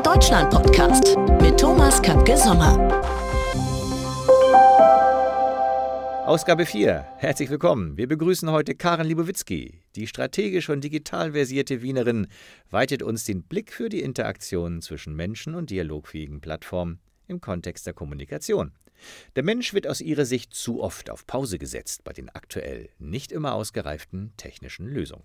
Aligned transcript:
Crossplan 0.00 0.02
Deutschland 0.02 0.50
Podcast 0.50 1.16
mit 1.42 1.60
Thomas 1.60 2.00
Köpke 2.00 2.36
Sommer. 2.36 2.78
Ausgabe 6.26 6.64
4. 6.64 7.06
Herzlich 7.16 7.50
willkommen. 7.50 7.96
Wir 7.96 8.06
begrüßen 8.08 8.50
heute 8.50 8.74
Karen 8.74 9.06
Libowitzki. 9.06 9.82
Die 9.96 10.06
strategisch 10.06 10.68
und 10.70 10.82
digital 10.82 11.32
versierte 11.32 11.82
Wienerin 11.82 12.28
weitet 12.70 13.02
uns 13.02 13.24
den 13.24 13.42
Blick 13.42 13.72
für 13.72 13.88
die 13.88 14.00
Interaktion 14.00 14.80
zwischen 14.80 15.14
Menschen 15.14 15.54
und 15.54 15.70
dialogfähigen 15.70 16.40
Plattformen 16.40 17.00
im 17.26 17.40
Kontext 17.40 17.86
der 17.86 17.94
Kommunikation. 17.94 18.72
Der 19.36 19.42
Mensch 19.42 19.74
wird 19.74 19.86
aus 19.86 20.00
ihrer 20.00 20.24
Sicht 20.24 20.54
zu 20.54 20.82
oft 20.82 21.10
auf 21.10 21.26
Pause 21.26 21.58
gesetzt 21.58 22.04
bei 22.04 22.12
den 22.12 22.28
aktuell 22.30 22.90
nicht 22.98 23.32
immer 23.32 23.54
ausgereiften 23.54 24.32
technischen 24.36 24.86
Lösungen. 24.86 25.24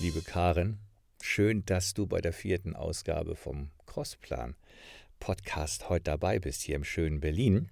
Liebe 0.00 0.20
Karen, 0.22 0.78
schön, 1.22 1.64
dass 1.66 1.94
du 1.94 2.06
bei 2.06 2.20
der 2.20 2.32
vierten 2.32 2.74
Ausgabe 2.74 3.36
vom 3.36 3.70
Crossplan 3.86 4.54
Podcast 5.18 5.88
heute 5.88 6.04
dabei 6.04 6.38
bist, 6.38 6.62
hier 6.62 6.76
im 6.76 6.84
schönen 6.84 7.20
Berlin. 7.20 7.70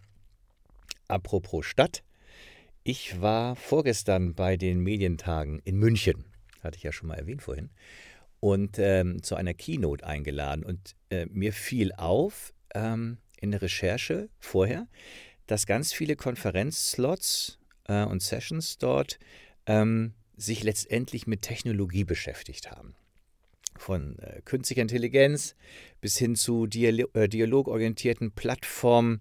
Apropos 1.09 1.67
Stadt, 1.67 2.03
ich 2.85 3.21
war 3.21 3.57
vorgestern 3.57 4.35
bei 4.35 4.57
den 4.57 4.81
Medientagen 4.81 5.61
in 5.65 5.77
München, 5.77 6.25
hatte 6.63 6.77
ich 6.77 6.83
ja 6.83 6.93
schon 6.93 7.09
mal 7.09 7.19
erwähnt 7.19 7.43
vorhin, 7.43 7.71
und 8.41 8.79
ähm, 8.79 9.23
zu 9.23 9.35
einer 9.35 9.55
Keynote 9.55 10.07
eingeladen. 10.07 10.65
Und 10.65 10.95
äh, 11.11 11.27
mir 11.27 11.53
fiel 11.53 11.93
auf, 11.93 12.53
ähm, 12.75 13.19
in 13.41 13.51
der 13.51 13.63
Recherche 13.63 14.29
vorher, 14.39 14.89
dass 15.47 15.67
ganz 15.67 15.93
viele 15.93 16.17
Konferenzslots 16.17 17.59
äh, 17.85 18.05
und 18.05 18.23
Sessions 18.23 18.79
dort 18.79 19.19
ähm, 19.67 20.15
sich 20.37 20.63
letztendlich 20.63 21.27
mit 21.27 21.43
Technologie 21.43 22.05
beschäftigt 22.05 22.71
haben. 22.71 22.95
Von 23.77 24.19
äh, 24.19 24.41
künstlicher 24.45 24.83
Intelligenz 24.83 25.55
bis 26.01 26.17
hin 26.17 26.35
zu 26.35 26.67
Dialog 26.67 27.15
äh, 27.15 27.29
dialogorientierten 27.29 28.33
Plattformen, 28.33 29.21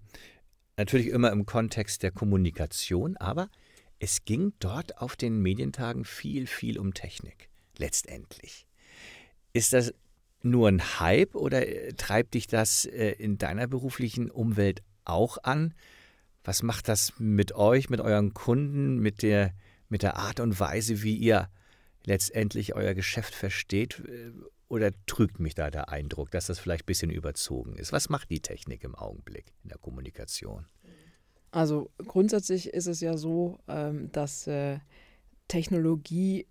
natürlich 0.76 1.08
immer 1.08 1.30
im 1.30 1.46
Kontext 1.46 2.02
der 2.02 2.10
Kommunikation, 2.10 3.16
aber 3.16 3.50
es 3.98 4.24
ging 4.24 4.52
dort 4.60 4.98
auf 4.98 5.16
den 5.16 5.40
Medientagen 5.40 6.04
viel, 6.04 6.46
viel 6.46 6.78
um 6.78 6.94
Technik, 6.94 7.48
letztendlich. 7.76 8.66
Ist 9.52 9.72
das 9.72 9.92
nur 10.42 10.68
ein 10.68 11.00
Hype 11.00 11.34
oder 11.34 11.66
äh, 11.66 11.92
treibt 11.94 12.34
dich 12.34 12.46
das 12.46 12.84
äh, 12.84 13.10
in 13.10 13.38
deiner 13.38 13.66
beruflichen 13.66 14.30
Umwelt 14.30 14.82
auch 15.04 15.38
an? 15.42 15.74
Was 16.44 16.62
macht 16.62 16.88
das 16.88 17.12
mit 17.18 17.52
euch, 17.52 17.90
mit 17.90 18.00
euren 18.00 18.34
Kunden, 18.34 18.98
mit 18.98 19.22
der, 19.22 19.52
mit 19.88 20.02
der 20.02 20.16
Art 20.16 20.40
und 20.40 20.58
Weise, 20.60 21.02
wie 21.02 21.16
ihr 21.16 21.50
letztendlich 22.08 22.74
euer 22.74 22.94
Geschäft 22.94 23.34
versteht? 23.34 24.00
Äh, 24.00 24.32
oder 24.68 24.92
trügt 25.06 25.40
mich 25.40 25.54
da 25.54 25.70
der 25.70 25.88
Eindruck, 25.88 26.30
dass 26.30 26.46
das 26.46 26.58
vielleicht 26.58 26.84
ein 26.84 26.86
bisschen 26.86 27.10
überzogen 27.10 27.76
ist? 27.76 27.92
Was 27.92 28.10
macht 28.10 28.28
die 28.28 28.40
Technik 28.40 28.84
im 28.84 28.94
Augenblick 28.94 29.54
in 29.62 29.70
der 29.70 29.78
Kommunikation? 29.78 30.66
Also 31.50 31.90
grundsätzlich 32.06 32.68
ist 32.68 32.86
es 32.86 33.00
ja 33.00 33.16
so, 33.16 33.58
ähm, 33.66 34.12
dass 34.12 34.46
Technologie 35.48 36.46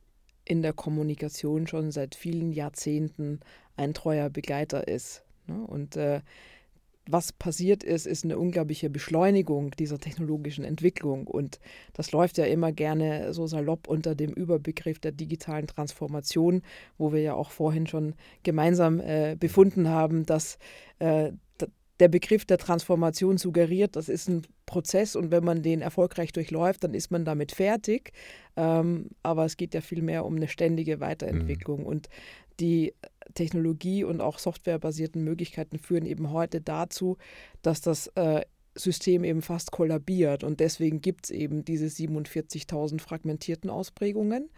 in 0.45 0.61
der 0.61 0.73
Kommunikation 0.73 1.67
schon 1.67 1.91
seit 1.91 2.15
vielen 2.15 2.51
Jahrzehnten 2.51 3.41
ein 3.75 3.93
treuer 3.93 4.29
Begleiter 4.29 4.87
ist. 4.87 5.23
Ne? 5.45 5.65
Und 5.65 5.95
äh, 5.95 6.21
was 7.09 7.31
passiert 7.33 7.83
ist, 7.83 8.05
ist 8.05 8.23
eine 8.23 8.37
unglaubliche 8.37 8.89
Beschleunigung 8.89 9.71
dieser 9.71 9.99
technologischen 9.99 10.63
Entwicklung. 10.63 11.27
Und 11.27 11.59
das 11.93 12.11
läuft 12.11 12.37
ja 12.37 12.45
immer 12.45 12.71
gerne 12.71 13.33
so 13.33 13.47
salopp 13.47 13.87
unter 13.87 14.15
dem 14.15 14.31
Überbegriff 14.33 14.99
der 14.99 15.11
digitalen 15.11 15.67
Transformation, 15.67 16.61
wo 16.97 17.13
wir 17.13 17.21
ja 17.21 17.33
auch 17.33 17.51
vorhin 17.51 17.87
schon 17.87 18.15
gemeinsam 18.43 18.99
äh, 18.99 19.35
befunden 19.39 19.89
haben, 19.89 20.25
dass 20.25 20.57
äh, 20.99 21.31
der 21.99 22.07
Begriff 22.09 22.45
der 22.45 22.57
Transformation 22.57 23.37
suggeriert, 23.37 23.95
das 23.95 24.09
ist 24.09 24.29
ein 24.29 24.43
Prozess 24.65 25.15
und 25.15 25.31
wenn 25.31 25.43
man 25.43 25.63
den 25.63 25.81
erfolgreich 25.81 26.31
durchläuft, 26.31 26.83
dann 26.83 26.93
ist 26.93 27.11
man 27.11 27.25
damit 27.25 27.51
fertig. 27.51 28.11
Ähm, 28.55 29.09
aber 29.23 29.45
es 29.45 29.57
geht 29.57 29.73
ja 29.73 29.81
vielmehr 29.81 30.25
um 30.25 30.35
eine 30.35 30.47
ständige 30.47 30.99
Weiterentwicklung. 30.99 31.81
Mhm. 31.81 31.85
Und 31.87 32.09
die 32.59 32.93
Technologie 33.33 34.03
und 34.03 34.21
auch 34.21 34.39
softwarebasierten 34.39 35.23
Möglichkeiten 35.23 35.79
führen 35.79 36.05
eben 36.05 36.31
heute 36.31 36.61
dazu, 36.61 37.17
dass 37.61 37.81
das 37.81 38.07
äh, 38.15 38.41
System 38.75 39.23
eben 39.23 39.41
fast 39.41 39.71
kollabiert. 39.71 40.43
Und 40.43 40.59
deswegen 40.59 41.01
gibt 41.01 41.25
es 41.25 41.31
eben 41.31 41.65
diese 41.65 41.85
47.000 41.85 42.99
fragmentierten 43.01 43.69
Ausprägungen 43.69 44.49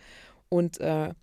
und 0.50 0.80
äh, 0.80 1.14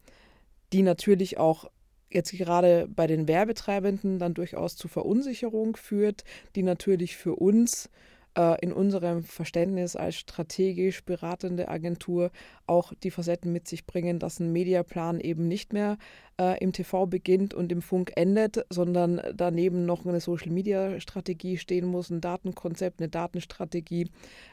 die 0.73 0.83
natürlich 0.83 1.39
auch 1.39 1.71
jetzt 2.11 2.33
gerade 2.33 2.89
bei 2.89 3.07
den 3.07 3.29
Werbetreibenden 3.29 4.19
dann 4.19 4.35
durchaus 4.35 4.77
zu 4.77 4.89
Verunsicherung 4.89 5.77
führt, 5.77 6.25
die 6.55 6.63
natürlich 6.63 7.17
für 7.17 7.37
uns 7.37 7.91
äh, 8.37 8.61
in 8.61 8.73
unserem 8.73 9.23
Verständnis 9.23 9.97
als 9.97 10.17
strategisch 10.17 11.05
beratende 11.05 11.69
Agentur 11.69 12.31
auch 12.67 12.93
die 13.03 13.11
Facetten 13.11 13.53
mit 13.53 13.67
sich 13.67 13.87
bringen, 13.87 14.19
dass 14.19 14.41
ein 14.41 14.53
Mediaplan 14.53 15.21
eben 15.21 15.49
nicht 15.49 15.73
mehr 15.73 15.99
äh, 16.41 16.63
im 16.63 16.73
TV 16.73 17.07
beginnt 17.07 17.55
und 17.55 17.73
im 17.73 17.83
Funk 17.83 18.13
endet, 18.17 18.65
sondern 18.71 19.21
daneben 19.35 19.87
noch 19.87 20.05
eine 20.05 20.21
Social-Media-Strategie 20.21 21.57
stehen 21.57 21.87
muss, 21.87 22.11
ein 22.11 22.21
Datenkonzept, 22.21 23.01
eine 23.01 23.09
Datenstrategie, 23.09 24.11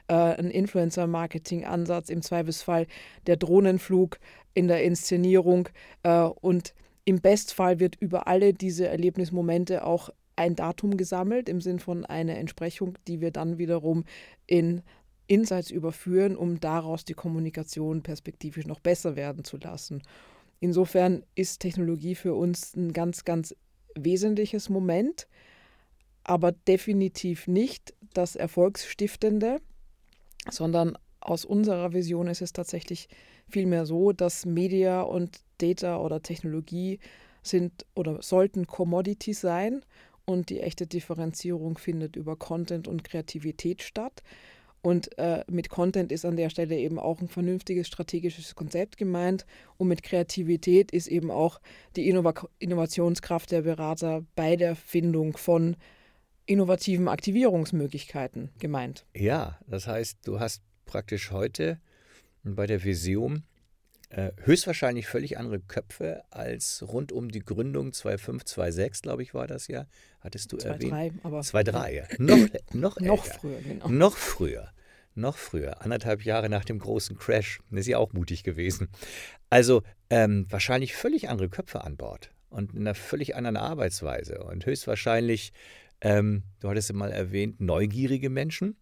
äh, 0.08 0.14
ein 0.14 0.50
Influencer-Marketing-Ansatz, 0.50 2.10
im 2.10 2.22
Zweifelsfall 2.22 2.88
der 3.28 3.38
Drohnenflug 3.38 4.20
in 4.54 4.68
der 4.68 4.84
Inszenierung 4.84 5.70
äh, 6.04 6.22
und 6.24 6.74
im 7.06 7.20
Bestfall 7.20 7.80
wird 7.80 7.98
über 8.00 8.28
alle 8.28 8.54
diese 8.54 8.88
Erlebnismomente 8.88 9.84
auch 9.84 10.10
ein 10.36 10.56
Datum 10.56 10.98
gesammelt 10.98 11.50
im 11.50 11.62
Sinn 11.62 11.80
von 11.80 12.06
einer 12.06 12.38
Entsprechung, 12.38 12.98
die 13.08 13.22
wir 13.22 13.32
dann 13.32 13.58
wiederum 13.58 14.06
in 14.48 14.82
Insights 15.28 15.72
überführen, 15.72 16.36
um 16.36 16.60
daraus 16.60 17.06
die 17.06 17.14
Kommunikation 17.14 18.04
perspektivisch 18.04 18.66
noch 18.66 18.80
besser 18.80 19.16
werden 19.16 19.44
zu 19.44 19.58
lassen. 19.58 20.02
Insofern 20.60 21.24
ist 21.36 21.60
Technologie 21.60 22.16
für 22.16 22.34
uns 22.34 22.76
ein 22.76 22.94
ganz, 22.94 23.26
ganz 23.26 23.56
wesentliches 23.96 24.70
Moment, 24.70 25.28
aber 26.24 26.52
definitiv 26.52 27.48
nicht 27.48 27.94
das 28.14 28.36
Erfolgsstiftende, 28.36 29.60
sondern 30.50 30.98
aus 31.20 31.46
unserer 31.46 31.94
Vision 31.94 32.28
ist 32.28 32.42
es 32.42 32.54
tatsächlich 32.54 33.08
vielmehr 33.50 33.86
so, 33.86 34.12
dass 34.12 34.46
Media 34.46 35.02
und 35.02 35.42
Data 35.58 35.98
oder 35.98 36.22
Technologie 36.22 37.00
sind 37.42 37.86
oder 37.96 38.22
sollten 38.22 38.68
Commodities 38.68 39.42
sein 39.42 39.84
und 40.26 40.50
die 40.50 40.62
echte 40.62 40.88
Differenzierung 40.88 41.78
findet 41.78 42.16
über 42.16 42.36
Content 42.36 42.88
und 42.88 43.04
Kreativität 43.04 43.84
statt. 43.84 44.24
Und 44.82 45.18
äh, 45.18 45.46
mit 45.50 45.70
Content 45.70 46.12
ist 46.12 46.26
an 46.26 46.36
der 46.36 46.50
Stelle 46.50 46.78
eben 46.78 47.00
auch 47.00 47.22
ein 47.22 47.30
vernünftiges 47.30 47.88
strategisches 47.88 48.54
Konzept 48.54 48.98
gemeint. 48.98 49.46
Und 49.78 49.88
mit 49.88 50.04
Kreativität 50.04 50.92
ist 50.92 51.08
eben 51.08 51.32
auch 51.32 51.62
die 51.96 52.10
Innova 52.10 52.34
Innovationskraft 52.60 53.52
der 53.52 53.62
Berater 53.62 54.26
bei 54.36 54.58
der 54.58 54.76
Findung 54.76 55.38
von 55.38 55.78
innovativen 56.46 57.08
Aktivierungsmöglichkeiten 57.08 58.50
gemeint. 58.60 59.06
Ja, 59.16 59.58
das 59.68 59.88
heißt, 59.88 60.20
du 60.26 60.42
hast 60.42 60.62
praktisch 60.86 61.32
heute 61.32 61.80
bei 62.44 62.68
der 62.68 62.84
Vision 62.84 63.44
höchstwahrscheinlich 64.44 65.08
völlig 65.08 65.38
andere 65.38 65.60
Köpfe 65.60 66.24
als 66.30 66.84
rund 66.88 67.12
um 67.12 67.30
die 67.30 67.40
Gründung 67.40 67.94
2526, 67.94 69.02
glaube 69.02 69.24
ich, 69.24 69.34
war 69.34 69.48
das 69.48 69.68
ja. 69.68 69.88
Hattest 70.20 70.52
du 70.52 70.58
2, 70.58 70.70
erwähnt? 70.70 70.92
3, 70.92 71.12
aber 71.24 71.40
2.3, 71.40 71.92
ja. 71.92 72.04
Noch, 72.20 72.48
noch, 72.74 73.00
noch 73.00 73.26
früher, 73.26 73.60
genau. 73.62 73.90
Noch 73.90 74.18
früher. 74.18 74.70
Noch 75.16 75.38
früher, 75.38 75.82
anderthalb 75.84 76.24
Jahre 76.24 76.50
nach 76.50 76.66
dem 76.66 76.80
großen 76.80 77.18
Crash. 77.18 77.60
Ist 77.72 77.88
ja 77.88 78.00
auch 78.00 78.14
mutig 78.14 78.44
gewesen. 78.44 78.90
Also 79.50 79.84
ähm, 80.10 80.48
wahrscheinlich 80.50 80.96
völlig 80.96 81.30
andere 81.30 81.50
Köpfe 81.50 81.84
an 81.84 81.98
Bord 81.98 82.32
und 82.50 82.74
in 82.74 82.82
einer 82.82 82.96
völlig 82.96 83.36
anderen 83.36 83.58
Arbeitsweise. 83.58 84.44
Und 84.44 84.66
höchstwahrscheinlich, 84.66 85.54
ähm, 86.02 86.44
du 86.60 86.70
hattest 86.70 86.92
mal 86.94 87.12
erwähnt, 87.12 87.62
neugierige 87.62 88.30
Menschen, 88.30 88.76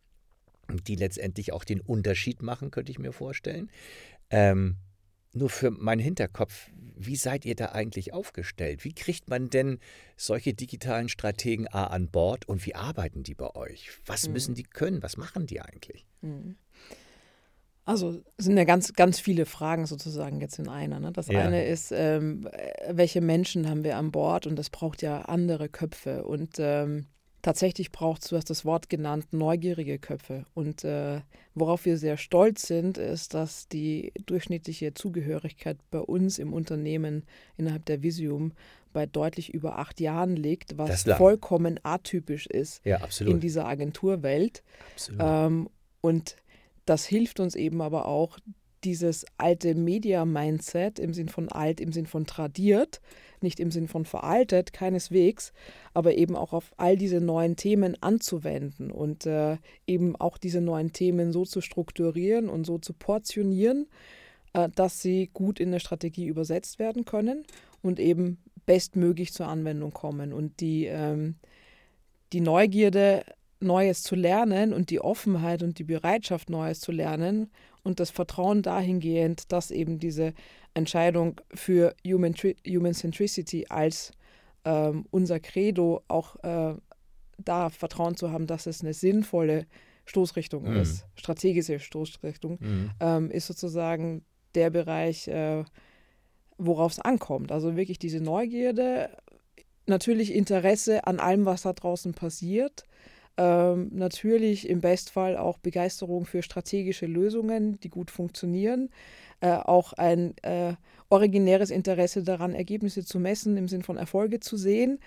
die 0.88 0.95
letztendlich 0.95 1.51
auch 1.51 1.66
den 1.66 1.81
Unterschied 1.81 2.42
machen, 2.42 2.72
könnte 2.72 2.92
ich 2.92 3.00
mir 3.00 3.12
vorstellen. 3.12 3.69
Ähm, 4.30 4.77
nur 5.33 5.50
für 5.50 5.72
meinen 5.72 6.00
Hinterkopf, 6.00 6.69
wie 6.95 7.16
seid 7.16 7.45
ihr 7.45 7.56
da 7.56 7.68
eigentlich 7.68 8.13
aufgestellt? 8.13 8.83
Wie 8.83 8.94
kriegt 8.94 9.30
man 9.30 9.50
denn 9.50 9.80
solche 10.18 10.54
digitalen 10.54 11.10
Strategen 11.10 11.68
A 11.68 11.86
an 11.88 12.10
Bord 12.10 12.48
und 12.48 12.66
wie 12.66 12.75
arbeiten 12.75 13.24
die 13.24 13.33
bei 13.33 13.56
euch? 13.56 13.89
Was 14.06 14.28
mhm. 14.28 14.33
müssen 14.33 14.56
die 14.56 14.63
können? 14.63 15.01
Was 15.01 15.18
machen 15.18 15.48
die 15.48 15.62
eigentlich? 15.62 16.06
Mhm. 16.22 16.57
Also 17.83 18.22
sind 18.38 18.57
ja 18.57 18.63
ganz, 18.63 18.94
ganz 18.94 19.19
viele 19.19 19.45
Fragen 19.45 19.88
sozusagen 19.88 20.39
jetzt 20.39 20.60
in 20.60 20.68
einer. 20.68 21.00
Ne? 21.00 21.12
Das 21.12 21.28
ja. 21.28 21.42
eine 21.42 21.66
ist, 21.66 21.92
ähm, 21.92 22.48
welche 22.88 23.22
Menschen 23.22 23.68
haben 23.68 23.84
wir 23.84 23.98
an 23.98 24.12
Bord 24.12 24.45
und 24.45 24.56
das 24.56 24.69
braucht 24.69 25.01
ja 25.01 25.24
andere 25.24 25.68
Köpfe. 25.68 26.24
Und 26.24 26.57
ähm, 26.60 27.07
tatsächlich 27.42 27.92
braucht 27.92 28.24
es, 28.24 28.30
du 28.30 28.38
hast 28.38 28.50
das 28.50 28.66
Wort 28.66 28.90
genannt, 28.90 29.28
neugierige 29.32 30.00
Köpfe. 30.00 30.46
Und 30.54 30.84
äh, 30.84 31.22
worauf 31.56 31.86
wir 31.86 31.98
sehr 31.98 32.18
stolz 32.18 32.68
sind, 32.68 32.98
ist, 32.98 33.34
dass 33.34 33.68
die 33.68 34.14
durchschnittliche 34.26 34.94
Zugehörigkeit 34.94 35.78
bei 35.90 36.00
uns 36.00 36.40
im 36.40 36.54
Unternehmen 36.54 37.24
innerhalb 37.58 37.86
der 37.86 38.04
Visium 38.04 38.54
bei 38.94 39.06
deutlich 39.06 39.54
über 39.54 39.78
acht 39.78 40.00
Jahren 40.02 40.36
liegt, 40.36 40.78
was 40.78 41.04
vollkommen 41.04 41.80
atypisch 41.84 42.46
ist 42.48 42.86
ja, 42.86 43.00
in 43.22 43.40
dieser 43.40 43.66
Agenturwelt. 43.66 44.64
Ähm, 45.18 45.70
und 46.02 46.36
das 46.86 47.06
hilft 47.06 47.40
uns 47.40 47.56
eben 47.56 47.82
aber 47.82 48.06
auch, 48.06 48.38
dieses 48.84 49.26
alte 49.38 49.76
Media-Mindset 49.76 51.00
im 51.00 51.14
Sinn 51.14 51.30
von 51.30 51.50
alt, 51.50 51.80
im 51.80 51.92
Sinn 51.92 52.08
von 52.08 52.26
tradiert, 52.26 53.00
nicht 53.44 53.60
im 53.60 53.72
Sinn 53.72 53.88
von 53.88 54.06
veraltet, 54.06 54.74
keineswegs, 54.74 55.54
aber 55.94 56.16
eben 56.16 56.36
auch 56.36 56.54
auf 56.54 56.72
all 56.78 56.98
diese 56.98 57.22
neuen 57.22 57.56
Themen 57.56 58.02
anzuwenden 58.02 58.92
und 58.92 59.26
äh, 59.26 59.58
eben 59.88 60.16
auch 60.16 60.38
diese 60.38 60.62
neuen 60.62 60.94
Themen 60.94 61.32
so 61.32 61.46
zu 61.46 61.62
strukturieren 61.62 62.50
und 62.50 62.66
so 62.66 62.78
zu 62.78 62.94
portionieren, 62.94 63.88
äh, 64.54 64.70
dass 64.76 65.02
sie 65.02 65.30
gut 65.34 65.60
in 65.60 65.72
der 65.72 65.80
Strategie 65.80 66.28
übersetzt 66.28 66.80
werden 66.80 67.06
können 67.06 67.46
und 67.82 68.00
eben 68.00 68.38
bestmöglich 68.66 69.34
zur 69.34 69.48
Anwendung 69.48 69.92
kommen. 69.92 70.34
Und 70.34 70.60
die, 70.60 70.86
ähm, 70.86 71.36
die 72.34 72.42
Neugierde, 72.42 73.24
Neues 73.60 74.02
zu 74.02 74.16
lernen 74.16 74.74
und 74.74 74.90
die 74.90 75.00
Offenheit 75.00 75.62
und 75.62 75.78
die 75.78 75.84
Bereitschaft, 75.84 76.50
Neues 76.50 76.80
zu 76.80 76.92
lernen 76.92 77.52
und 77.84 78.00
das 78.00 78.10
Vertrauen 78.10 78.64
dahingehend, 78.64 79.52
dass 79.52 79.72
eben 79.72 80.00
diese 80.00 80.34
Entscheidung 80.74 81.40
für 81.54 81.96
Human, 82.06 82.34
Human 82.68 82.94
Centricity 82.94 83.66
als 83.70 84.12
ähm, 84.66 85.06
unser 85.12 85.40
Credo 85.40 86.04
auch 86.08 86.36
äh, 86.44 86.76
da 87.38 87.70
Vertrauen 87.70 88.16
zu 88.16 88.32
haben, 88.32 88.48
dass 88.48 88.68
es 88.68 88.82
eine 88.82 88.94
sinnvolle 88.94 89.66
Stoßrichtung 90.06 90.70
mhm. 90.70 90.78
ist, 90.78 91.06
strategische 91.16 91.80
Stoßrichtung, 91.80 92.58
mhm. 92.60 92.92
ähm, 93.00 93.32
ist 93.32 93.48
sozusagen 93.48 94.24
der 94.56 94.70
Bereich, 94.70 95.28
äh, 95.28 95.64
worauf 96.58 96.94
es 96.94 97.00
ankommt. 97.00 97.52
Also 97.52 97.76
wirklich 97.76 98.00
diese 98.00 98.20
Neugierde, 98.20 99.10
natürlich 99.88 100.34
Interesse 100.34 101.08
an 101.08 101.20
allem, 101.20 101.46
was 101.46 101.64
da 101.64 101.74
draußen 101.74 102.14
passiert, 102.14 102.84
ähm, 103.38 103.89
natürlich 103.94 104.68
im 104.68 104.81
Bestfall 104.81 105.38
auch 105.38 105.57
Begeisterung 105.57 106.25
für 106.25 106.44
strategische 106.44 107.06
Lösungen, 107.06 107.80
die 107.80 107.89
gut 107.89 108.12
funktionieren. 108.12 108.89
Äh, 109.39 109.54
auch 109.54 109.94
ein 109.94 110.36
äh, 110.44 110.74
originäres 111.10 111.72
Interesse 111.72 112.24
daran, 112.24 112.54
Ergebnisse 112.54 113.06
zu 113.06 113.19
messen, 113.19 113.57
im 113.57 113.68
Sinn 113.68 113.83
von 113.83 113.98
Erfolge 113.98 114.39
zu 114.39 114.57
sehen. 114.57 115.00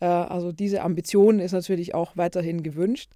Äh, 0.00 0.06
also 0.06 0.52
diese 0.52 0.82
Ambition 0.82 1.38
ist 1.38 1.52
natürlich 1.52 1.94
auch 1.94 2.16
weiterhin 2.16 2.62
gewünscht. 2.62 3.12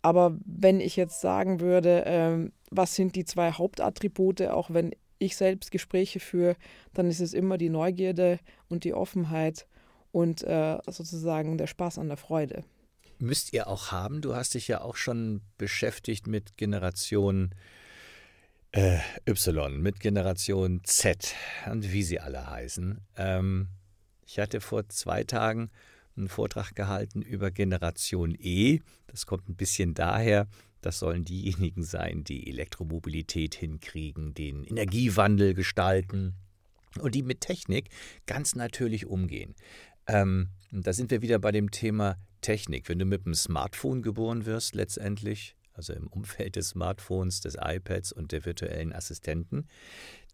Aber 0.00 0.36
wenn 0.44 0.80
ich 0.80 0.96
jetzt 0.96 1.20
sagen 1.20 1.60
würde, 1.60 2.04
ähm, 2.06 2.52
was 2.70 2.94
sind 2.94 3.14
die 3.14 3.24
zwei 3.24 3.52
Hauptattribute, 3.52 4.42
auch 4.42 4.70
wenn 4.70 4.92
ich 5.18 5.36
selbst 5.36 5.70
Gespräche 5.70 6.18
führe, 6.18 6.56
dann 6.94 7.08
ist 7.08 7.20
es 7.20 7.34
immer 7.34 7.58
die 7.58 7.70
Neugierde 7.70 8.38
und 8.68 8.84
die 8.84 8.94
Offenheit 8.94 9.66
und 10.10 10.42
äh, 10.42 10.78
sozusagen 10.88 11.58
der 11.58 11.68
Spaß 11.68 11.98
an 11.98 12.08
der 12.08 12.16
Freude 12.16 12.64
müsst 13.22 13.52
ihr 13.52 13.68
auch 13.68 13.92
haben. 13.92 14.20
Du 14.20 14.34
hast 14.34 14.54
dich 14.54 14.68
ja 14.68 14.80
auch 14.80 14.96
schon 14.96 15.40
beschäftigt 15.56 16.26
mit 16.26 16.56
Generation 16.56 17.54
äh, 18.72 18.98
Y, 19.26 19.80
mit 19.80 20.00
Generation 20.00 20.80
Z 20.84 21.34
und 21.70 21.92
wie 21.92 22.02
sie 22.02 22.20
alle 22.20 22.50
heißen. 22.50 23.00
Ähm, 23.16 23.68
ich 24.26 24.38
hatte 24.38 24.60
vor 24.60 24.88
zwei 24.88 25.24
Tagen 25.24 25.70
einen 26.16 26.28
Vortrag 26.28 26.74
gehalten 26.74 27.22
über 27.22 27.50
Generation 27.50 28.34
E. 28.38 28.80
Das 29.06 29.24
kommt 29.26 29.48
ein 29.48 29.56
bisschen 29.56 29.94
daher, 29.94 30.48
das 30.80 30.98
sollen 30.98 31.24
diejenigen 31.24 31.84
sein, 31.84 32.24
die 32.24 32.48
Elektromobilität 32.48 33.54
hinkriegen, 33.54 34.34
den 34.34 34.64
Energiewandel 34.64 35.54
gestalten 35.54 36.34
und 36.98 37.14
die 37.14 37.22
mit 37.22 37.40
Technik 37.40 37.88
ganz 38.26 38.54
natürlich 38.54 39.06
umgehen. 39.06 39.54
Ähm, 40.06 40.48
da 40.72 40.92
sind 40.92 41.10
wir 41.10 41.22
wieder 41.22 41.38
bei 41.38 41.52
dem 41.52 41.70
Thema 41.70 42.16
Technik, 42.40 42.88
wenn 42.88 42.98
du 42.98 43.04
mit 43.04 43.26
einem 43.26 43.34
Smartphone 43.34 44.02
geboren 44.02 44.46
wirst 44.46 44.74
letztendlich, 44.74 45.54
also 45.74 45.92
im 45.92 46.06
Umfeld 46.06 46.56
des 46.56 46.70
Smartphones, 46.70 47.40
des 47.40 47.56
iPads 47.60 48.12
und 48.12 48.32
der 48.32 48.44
virtuellen 48.44 48.92
Assistenten, 48.92 49.68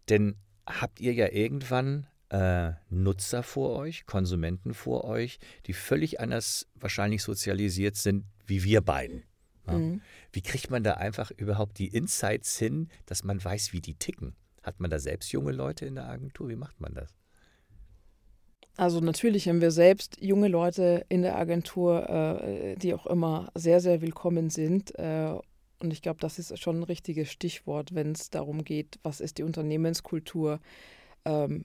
dann 0.07 0.37
habt 0.67 1.01
ihr 1.01 1.13
ja 1.13 1.31
irgendwann 1.31 2.07
äh, 2.31 2.73
Nutzer 2.91 3.43
vor 3.43 3.77
euch, 3.77 4.07
Konsumenten 4.07 4.75
vor 4.75 5.05
euch, 5.05 5.39
die 5.67 5.73
völlig 5.73 6.21
anders 6.21 6.67
wahrscheinlich 6.75 7.23
sozialisiert 7.23 7.97
sind 7.97 8.25
wie 8.47 8.65
wir 8.65 8.81
beiden. 8.81 9.25
Ja? 9.67 9.75
Mhm. 9.75 10.01
Wie 10.33 10.43
kriegt 10.43 10.71
man 10.71 10.83
da 10.83 10.95
einfach 10.95 11.31
überhaupt 11.31 11.79
die 11.79 11.89
Insights 11.89 12.59
hin, 12.59 12.89
dass 13.07 13.25
man 13.25 13.43
weiß, 13.43 13.73
wie 13.73 13.81
die 13.81 13.95
ticken? 13.95 14.35
Hat 14.63 14.81
man 14.81 14.91
da 14.91 14.99
selbst 14.99 15.33
junge 15.33 15.53
Leute 15.53 15.87
in 15.87 15.95
der 15.95 16.09
Agentur? 16.09 16.49
Wie 16.49 16.57
macht 16.57 16.81
man 16.81 16.95
das? 16.95 17.15
Also 18.79 19.01
natürlich 19.01 19.49
haben 19.49 19.61
wir 19.61 19.73
selbst 19.73 20.19
junge 20.21 20.47
Leute 20.47 21.05
in 21.09 21.23
der 21.23 21.37
Agentur, 21.37 22.09
äh, 22.09 22.77
die 22.77 22.95
auch 22.95 23.07
immer 23.07 23.51
sehr, 23.57 23.81
sehr 23.81 24.01
willkommen 24.03 24.51
sind. 24.51 24.97
Äh, 24.97 25.35
und 25.81 25.93
ich 25.93 26.01
glaube, 26.01 26.21
das 26.21 26.39
ist 26.39 26.57
schon 26.61 26.79
ein 26.79 26.85
richtiges 26.85 27.29
Stichwort, 27.33 27.93
wenn 27.97 28.13
es 28.13 28.31
darum 28.31 28.63
geht, 28.63 29.01
was 29.03 29.21
ist 29.21 29.39
die 29.39 29.43
Unternehmenskultur, 29.43 30.61
ähm, 31.25 31.65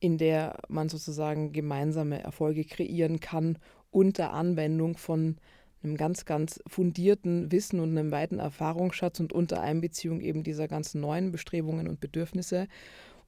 in 0.00 0.18
der 0.18 0.58
man 0.66 0.88
sozusagen 0.88 1.52
gemeinsame 1.52 2.20
Erfolge 2.20 2.64
kreieren 2.64 3.20
kann 3.20 3.56
unter 3.92 4.32
Anwendung 4.32 4.96
von 4.96 5.36
einem 5.84 5.96
ganz, 5.96 6.24
ganz 6.24 6.60
fundierten 6.66 7.52
Wissen 7.52 7.78
und 7.78 7.96
einem 7.96 8.10
weiten 8.10 8.40
Erfahrungsschatz 8.40 9.20
und 9.20 9.32
unter 9.32 9.60
Einbeziehung 9.60 10.20
eben 10.20 10.42
dieser 10.42 10.66
ganzen 10.66 11.00
neuen 11.00 11.30
Bestrebungen 11.30 11.86
und 11.86 12.00
Bedürfnisse. 12.00 12.66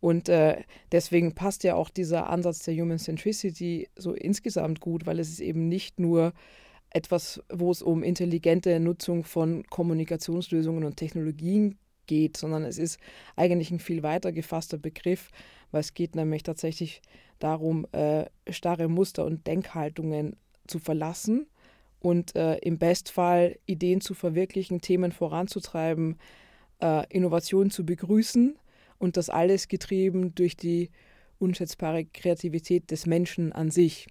Und 0.04 0.28
äh, 0.28 0.62
deswegen 0.92 1.34
passt 1.34 1.64
ja 1.64 1.76
auch 1.76 1.88
dieser 1.88 2.28
Ansatz 2.28 2.58
der 2.58 2.74
Human 2.74 2.98
Centricity 2.98 3.88
so 3.96 4.12
insgesamt 4.12 4.80
gut, 4.80 5.06
weil 5.06 5.18
es 5.18 5.30
ist 5.30 5.40
eben 5.40 5.66
nicht 5.66 5.98
nur 5.98 6.34
etwas, 6.90 7.42
wo 7.50 7.70
es 7.70 7.80
um 7.80 8.02
intelligente 8.02 8.78
Nutzung 8.80 9.24
von 9.24 9.64
Kommunikationslösungen 9.70 10.84
und 10.84 10.98
Technologien 10.98 11.78
geht, 12.06 12.36
sondern 12.36 12.64
es 12.64 12.76
ist 12.76 13.00
eigentlich 13.34 13.70
ein 13.70 13.78
viel 13.78 14.02
weiter 14.02 14.30
gefasster 14.30 14.76
Begriff, 14.76 15.30
weil 15.70 15.80
es 15.80 15.94
geht 15.94 16.16
nämlich 16.16 16.42
tatsächlich 16.42 17.00
darum, 17.38 17.86
äh, 17.92 18.26
starre 18.50 18.88
Muster 18.88 19.24
und 19.24 19.46
Denkhaltungen 19.46 20.36
zu 20.66 20.80
verlassen 20.80 21.46
und 22.00 22.36
äh, 22.36 22.56
im 22.56 22.76
Bestfall 22.76 23.58
Ideen 23.64 24.02
zu 24.02 24.12
verwirklichen, 24.12 24.82
Themen 24.82 25.12
voranzutreiben, 25.12 26.18
äh, 26.82 27.06
Innovationen 27.08 27.70
zu 27.70 27.86
begrüßen 27.86 28.58
und 28.98 29.16
das 29.16 29.30
alles 29.30 29.68
getrieben 29.68 30.34
durch 30.34 30.56
die 30.56 30.90
unschätzbare 31.38 32.04
Kreativität 32.04 32.90
des 32.90 33.06
Menschen 33.06 33.52
an 33.52 33.70
sich. 33.70 34.06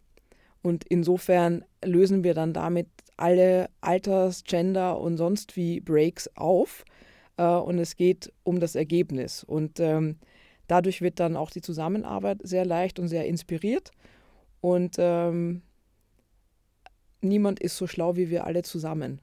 Und 0.61 0.85
insofern 0.85 1.65
lösen 1.83 2.23
wir 2.23 2.33
dann 2.33 2.53
damit 2.53 2.87
alle 3.17 3.69
Alters-, 3.81 4.43
Gender- 4.43 4.99
und 4.99 5.17
sonst 5.17 5.55
wie 5.55 5.79
Breaks 5.79 6.29
auf. 6.35 6.85
Äh, 7.37 7.43
und 7.43 7.79
es 7.79 7.95
geht 7.95 8.31
um 8.43 8.59
das 8.59 8.75
Ergebnis. 8.75 9.43
Und 9.43 9.79
ähm, 9.79 10.17
dadurch 10.67 11.01
wird 11.01 11.19
dann 11.19 11.35
auch 11.35 11.51
die 11.51 11.61
Zusammenarbeit 11.61 12.39
sehr 12.43 12.65
leicht 12.65 12.99
und 12.99 13.07
sehr 13.07 13.25
inspiriert. 13.25 13.91
Und 14.61 14.95
ähm, 14.97 15.61
niemand 17.21 17.59
ist 17.59 17.77
so 17.77 17.87
schlau 17.87 18.15
wie 18.15 18.29
wir 18.29 18.45
alle 18.45 18.63
zusammen. 18.63 19.21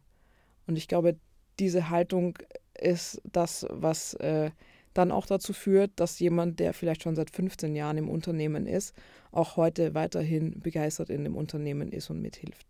Und 0.67 0.77
ich 0.77 0.89
glaube, 0.89 1.17
diese 1.59 1.91
Haltung 1.91 2.39
ist 2.79 3.21
das, 3.25 3.67
was 3.71 4.15
äh, 4.15 4.51
dann 4.95 5.13
auch 5.13 5.27
dazu 5.27 5.53
führt, 5.53 5.93
dass 5.97 6.19
jemand, 6.19 6.61
der 6.61 6.73
vielleicht 6.73 7.03
schon 7.03 7.15
seit 7.15 7.31
15 7.31 7.77
Jahren 7.77 7.99
im 7.99 8.09
Unternehmen 8.09 8.67
ist, 8.67 8.95
auch 9.33 9.57
heute 9.57 9.95
weiterhin 9.95 10.61
begeistert 10.61 11.11
in 11.11 11.25
dem 11.25 11.37
Unternehmen 11.37 11.93
ist 11.93 12.11
und 12.11 12.21
mithilft. 12.21 12.67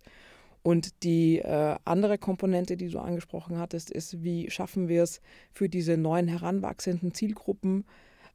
Und 0.63 1.03
die 1.03 1.39
äh, 1.39 1.77
andere 1.85 2.19
Komponente, 2.19 2.77
die 2.77 2.89
du 2.89 2.99
angesprochen 2.99 3.59
hattest, 3.59 3.91
ist, 3.91 4.23
wie 4.23 4.51
schaffen 4.51 4.89
wir 4.89 5.03
es 5.03 5.23
für 5.53 5.71
diese 5.71 5.97
neuen 5.97 6.29
heranwachsenden 6.29 7.15
Zielgruppen, 7.15 7.85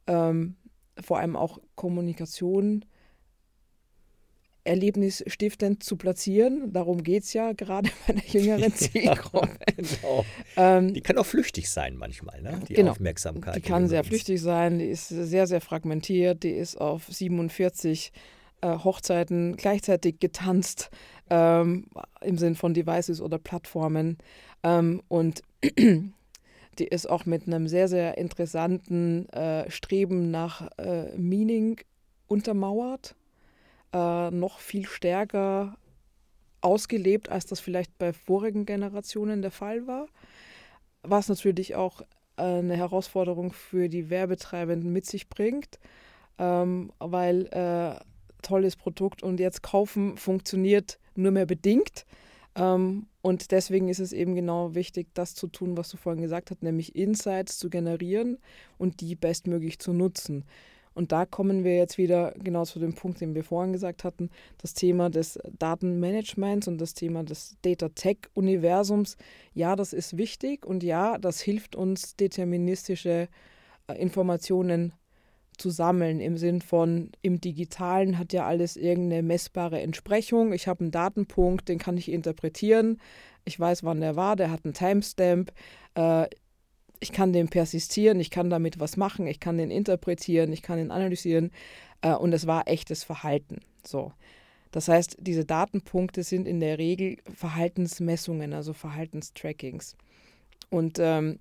ähm, 0.08 0.56
vor 1.00 1.18
allem 1.18 1.36
auch 1.36 1.60
Kommunikation 1.76 2.84
erlebnisstiftend 4.66 5.82
zu 5.82 5.96
platzieren. 5.96 6.72
Darum 6.72 7.02
geht 7.02 7.24
es 7.24 7.32
ja 7.32 7.52
gerade 7.52 7.90
bei 8.06 8.14
der 8.14 8.24
jüngeren 8.24 8.72
Zielgruppe. 8.74 9.56
Ja, 9.68 9.74
genau. 9.76 10.24
ähm, 10.56 10.94
die 10.94 11.00
kann 11.00 11.18
auch 11.18 11.26
flüchtig 11.26 11.70
sein 11.70 11.96
manchmal, 11.96 12.42
ne? 12.42 12.60
die 12.68 12.74
genau. 12.74 12.92
Aufmerksamkeit. 12.92 13.56
Die 13.56 13.60
kann 13.60 13.88
sehr 13.88 14.04
flüchtig 14.04 14.40
sein, 14.40 14.78
die 14.78 14.86
ist 14.86 15.08
sehr, 15.08 15.46
sehr 15.46 15.60
fragmentiert, 15.60 16.42
die 16.42 16.50
ist 16.50 16.80
auf 16.80 17.06
47 17.06 18.12
äh, 18.60 18.68
Hochzeiten 18.78 19.56
gleichzeitig 19.56 20.18
getanzt, 20.18 20.90
ähm, 21.30 21.86
im 22.20 22.38
Sinn 22.38 22.54
von 22.54 22.74
Devices 22.74 23.20
oder 23.20 23.38
Plattformen. 23.38 24.18
Ähm, 24.62 25.02
und 25.08 25.42
die 26.78 26.84
ist 26.84 27.08
auch 27.08 27.26
mit 27.26 27.46
einem 27.46 27.68
sehr, 27.68 27.88
sehr 27.88 28.18
interessanten 28.18 29.28
äh, 29.30 29.70
Streben 29.70 30.30
nach 30.30 30.68
äh, 30.78 31.16
Meaning 31.16 31.80
untermauert 32.26 33.14
äh, 33.96 34.30
noch 34.30 34.58
viel 34.58 34.86
stärker 34.86 35.76
ausgelebt, 36.60 37.30
als 37.30 37.46
das 37.46 37.60
vielleicht 37.60 37.96
bei 37.98 38.12
vorigen 38.12 38.66
Generationen 38.66 39.40
der 39.40 39.50
Fall 39.50 39.86
war. 39.86 40.06
Was 41.02 41.28
natürlich 41.28 41.76
auch 41.76 42.02
äh, 42.36 42.42
eine 42.42 42.76
Herausforderung 42.76 43.52
für 43.52 43.88
die 43.88 44.10
Werbetreibenden 44.10 44.92
mit 44.92 45.06
sich 45.06 45.28
bringt, 45.28 45.78
ähm, 46.38 46.92
weil 46.98 47.46
äh, 47.46 48.04
tolles 48.42 48.76
Produkt 48.76 49.22
und 49.22 49.40
jetzt 49.40 49.62
kaufen 49.62 50.18
funktioniert 50.18 50.98
nur 51.14 51.32
mehr 51.32 51.46
bedingt. 51.46 52.04
Ähm, 52.54 53.06
und 53.22 53.50
deswegen 53.50 53.88
ist 53.88 54.00
es 54.00 54.12
eben 54.12 54.34
genau 54.34 54.74
wichtig, 54.74 55.08
das 55.14 55.34
zu 55.34 55.46
tun, 55.46 55.76
was 55.76 55.88
du 55.88 55.96
vorhin 55.96 56.22
gesagt 56.22 56.50
hast, 56.50 56.62
nämlich 56.62 56.94
Insights 56.96 57.58
zu 57.58 57.70
generieren 57.70 58.38
und 58.76 59.00
die 59.00 59.14
bestmöglich 59.14 59.78
zu 59.78 59.92
nutzen. 59.92 60.44
Und 60.96 61.12
da 61.12 61.26
kommen 61.26 61.62
wir 61.62 61.76
jetzt 61.76 61.98
wieder 61.98 62.32
genau 62.42 62.64
zu 62.64 62.78
dem 62.78 62.94
Punkt, 62.94 63.20
den 63.20 63.34
wir 63.34 63.44
vorhin 63.44 63.74
gesagt 63.74 64.02
hatten, 64.02 64.30
das 64.56 64.72
Thema 64.72 65.10
des 65.10 65.38
Datenmanagements 65.58 66.68
und 66.68 66.80
das 66.80 66.94
Thema 66.94 67.22
des 67.22 67.56
Data 67.60 67.90
Tech-Universums. 67.90 69.18
Ja, 69.52 69.76
das 69.76 69.92
ist 69.92 70.16
wichtig 70.16 70.64
und 70.64 70.82
ja, 70.82 71.18
das 71.18 71.42
hilft 71.42 71.76
uns, 71.76 72.16
deterministische 72.16 73.28
äh, 73.88 73.92
Informationen 74.00 74.94
zu 75.58 75.68
sammeln 75.68 76.18
im 76.20 76.38
Sinn 76.38 76.62
von 76.62 77.10
im 77.20 77.40
digitalen 77.42 78.18
hat 78.18 78.32
ja 78.32 78.46
alles 78.46 78.76
irgendeine 78.76 79.22
messbare 79.22 79.80
Entsprechung. 79.80 80.54
Ich 80.54 80.66
habe 80.66 80.80
einen 80.80 80.90
Datenpunkt, 80.92 81.68
den 81.68 81.78
kann 81.78 81.98
ich 81.98 82.10
interpretieren. 82.10 83.00
Ich 83.44 83.60
weiß, 83.60 83.84
wann 83.84 84.00
der 84.00 84.16
war, 84.16 84.36
der 84.36 84.50
hat 84.50 84.64
einen 84.64 84.74
Timestamp. 84.74 85.52
Äh, 85.94 86.26
ich 87.00 87.12
kann 87.12 87.32
den 87.32 87.48
persistieren, 87.48 88.20
ich 88.20 88.30
kann 88.30 88.50
damit 88.50 88.80
was 88.80 88.96
machen, 88.96 89.26
ich 89.26 89.40
kann 89.40 89.58
den 89.58 89.70
interpretieren, 89.70 90.52
ich 90.52 90.62
kann 90.62 90.78
ihn 90.78 90.90
analysieren 90.90 91.50
äh, 92.02 92.14
und 92.14 92.32
es 92.32 92.46
war 92.46 92.68
echtes 92.68 93.04
Verhalten. 93.04 93.60
So. 93.84 94.12
Das 94.70 94.88
heißt, 94.88 95.16
diese 95.20 95.44
Datenpunkte 95.44 96.22
sind 96.22 96.46
in 96.46 96.60
der 96.60 96.78
Regel 96.78 97.18
Verhaltensmessungen, 97.32 98.52
also 98.52 98.72
Verhaltenstrackings. 98.72 99.96
Und 100.70 100.98
ähm, 100.98 101.38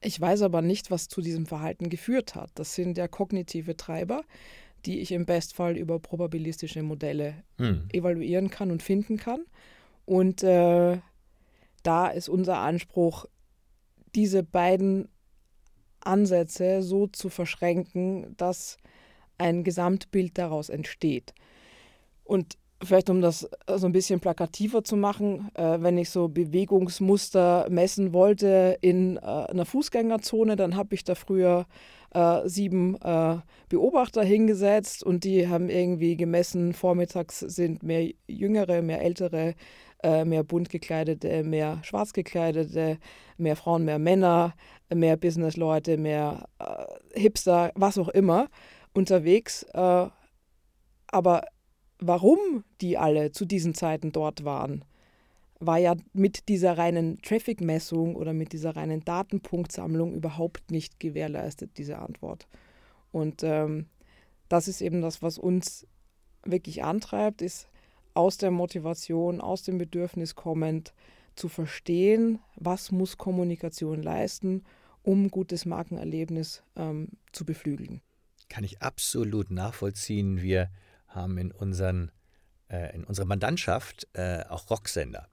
ich 0.00 0.20
weiß 0.20 0.42
aber 0.42 0.62
nicht, 0.62 0.90
was 0.90 1.08
zu 1.08 1.20
diesem 1.20 1.46
Verhalten 1.46 1.90
geführt 1.90 2.34
hat. 2.34 2.50
Das 2.54 2.74
sind 2.74 2.98
ja 2.98 3.08
kognitive 3.08 3.76
Treiber, 3.76 4.22
die 4.86 5.00
ich 5.00 5.12
im 5.12 5.26
Bestfall 5.26 5.76
über 5.76 5.98
probabilistische 5.98 6.82
Modelle 6.82 7.34
hm. 7.58 7.88
evaluieren 7.92 8.48
kann 8.48 8.70
und 8.70 8.82
finden 8.82 9.16
kann. 9.16 9.44
Und 10.06 10.42
äh, 10.42 10.98
da 11.82 12.08
ist 12.08 12.28
unser 12.28 12.58
Anspruch, 12.58 13.26
diese 14.14 14.42
beiden 14.42 15.08
Ansätze 16.00 16.82
so 16.82 17.06
zu 17.06 17.28
verschränken, 17.28 18.36
dass 18.36 18.76
ein 19.36 19.64
Gesamtbild 19.64 20.36
daraus 20.38 20.68
entsteht. 20.68 21.34
Und 22.24 22.56
vielleicht 22.82 23.10
um 23.10 23.20
das 23.20 23.48
so 23.76 23.86
ein 23.86 23.92
bisschen 23.92 24.20
plakativer 24.20 24.84
zu 24.84 24.96
machen, 24.96 25.50
äh, 25.54 25.78
wenn 25.80 25.98
ich 25.98 26.10
so 26.10 26.28
Bewegungsmuster 26.28 27.66
messen 27.70 28.12
wollte 28.12 28.78
in 28.80 29.16
äh, 29.16 29.20
einer 29.20 29.64
Fußgängerzone, 29.64 30.56
dann 30.56 30.76
habe 30.76 30.94
ich 30.94 31.04
da 31.04 31.14
früher 31.14 31.66
äh, 32.14 32.48
sieben 32.48 32.96
äh, 33.02 33.38
Beobachter 33.68 34.22
hingesetzt 34.22 35.02
und 35.02 35.24
die 35.24 35.48
haben 35.48 35.68
irgendwie 35.68 36.16
gemessen, 36.16 36.72
vormittags 36.72 37.40
sind 37.40 37.82
mehr 37.82 38.10
Jüngere, 38.26 38.82
mehr 38.82 39.02
Ältere 39.02 39.54
äh, 40.02 40.24
mehr 40.24 40.44
bunt 40.44 40.70
gekleidete, 40.70 41.42
mehr 41.44 41.80
schwarz 41.82 42.12
gekleidete, 42.12 42.98
mehr 43.36 43.56
Frauen, 43.56 43.84
mehr 43.84 43.98
Männer, 43.98 44.54
mehr 44.94 45.16
Businessleute, 45.16 45.96
mehr 45.96 46.48
äh, 46.58 47.20
Hipster, 47.20 47.72
was 47.74 47.98
auch 47.98 48.08
immer 48.08 48.48
unterwegs. 48.94 49.64
Äh, 49.74 50.06
aber 51.10 51.44
warum 51.98 52.64
die 52.80 52.96
alle 52.98 53.32
zu 53.32 53.44
diesen 53.44 53.74
Zeiten 53.74 54.12
dort 54.12 54.44
waren, 54.44 54.84
war 55.60 55.78
ja 55.78 55.96
mit 56.12 56.48
dieser 56.48 56.78
reinen 56.78 57.20
Traffic-Messung 57.20 58.14
oder 58.14 58.32
mit 58.32 58.52
dieser 58.52 58.76
reinen 58.76 59.04
Datenpunktsammlung 59.04 60.14
überhaupt 60.14 60.70
nicht 60.70 61.00
gewährleistet, 61.00 61.78
diese 61.78 61.98
Antwort. 61.98 62.46
Und 63.10 63.42
ähm, 63.42 63.86
das 64.48 64.68
ist 64.68 64.80
eben 64.80 65.02
das, 65.02 65.22
was 65.22 65.38
uns 65.38 65.86
wirklich 66.44 66.84
antreibt, 66.84 67.42
ist 67.42 67.68
aus 68.18 68.36
der 68.36 68.50
Motivation, 68.50 69.40
aus 69.40 69.62
dem 69.62 69.78
Bedürfnis 69.78 70.34
kommend 70.34 70.92
zu 71.36 71.48
verstehen, 71.48 72.40
was 72.56 72.90
muss 72.90 73.16
Kommunikation 73.16 74.02
leisten, 74.02 74.64
um 75.04 75.30
gutes 75.30 75.64
Markenerlebnis 75.64 76.64
ähm, 76.74 77.10
zu 77.30 77.44
beflügeln. 77.44 78.00
Kann 78.48 78.64
ich 78.64 78.82
absolut 78.82 79.52
nachvollziehen. 79.52 80.42
Wir 80.42 80.68
haben 81.06 81.38
in, 81.38 81.52
unseren, 81.52 82.10
äh, 82.68 82.92
in 82.92 83.04
unserer 83.04 83.26
Mandantschaft 83.26 84.08
äh, 84.14 84.42
auch 84.48 84.68
Rocksender. 84.68 85.28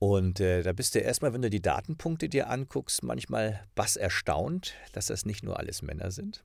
Und 0.00 0.40
äh, 0.40 0.62
da 0.62 0.72
bist 0.72 0.96
du 0.96 0.98
erstmal, 0.98 1.32
wenn 1.34 1.42
du 1.42 1.50
die 1.50 1.62
Datenpunkte 1.62 2.28
dir 2.28 2.50
anguckst, 2.50 3.04
manchmal 3.04 3.64
bass 3.76 3.94
erstaunt, 3.94 4.74
dass 4.92 5.06
das 5.06 5.24
nicht 5.24 5.44
nur 5.44 5.56
alles 5.60 5.82
Männer 5.82 6.10
sind. 6.10 6.44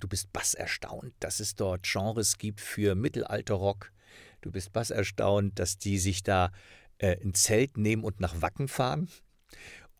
Du 0.00 0.08
bist 0.08 0.32
bass 0.32 0.54
erstaunt, 0.54 1.12
dass 1.20 1.40
es 1.40 1.54
dort 1.54 1.82
Genres 1.82 2.38
gibt 2.38 2.60
für 2.60 2.94
Mittelalterrock. 2.94 3.92
Du 4.40 4.50
bist 4.50 4.72
bass 4.72 4.90
erstaunt, 4.90 5.58
dass 5.58 5.78
die 5.78 5.98
sich 5.98 6.22
da 6.22 6.52
äh, 6.98 7.16
ein 7.22 7.34
Zelt 7.34 7.76
nehmen 7.76 8.04
und 8.04 8.20
nach 8.20 8.40
Wacken 8.40 8.68
fahren. 8.68 9.08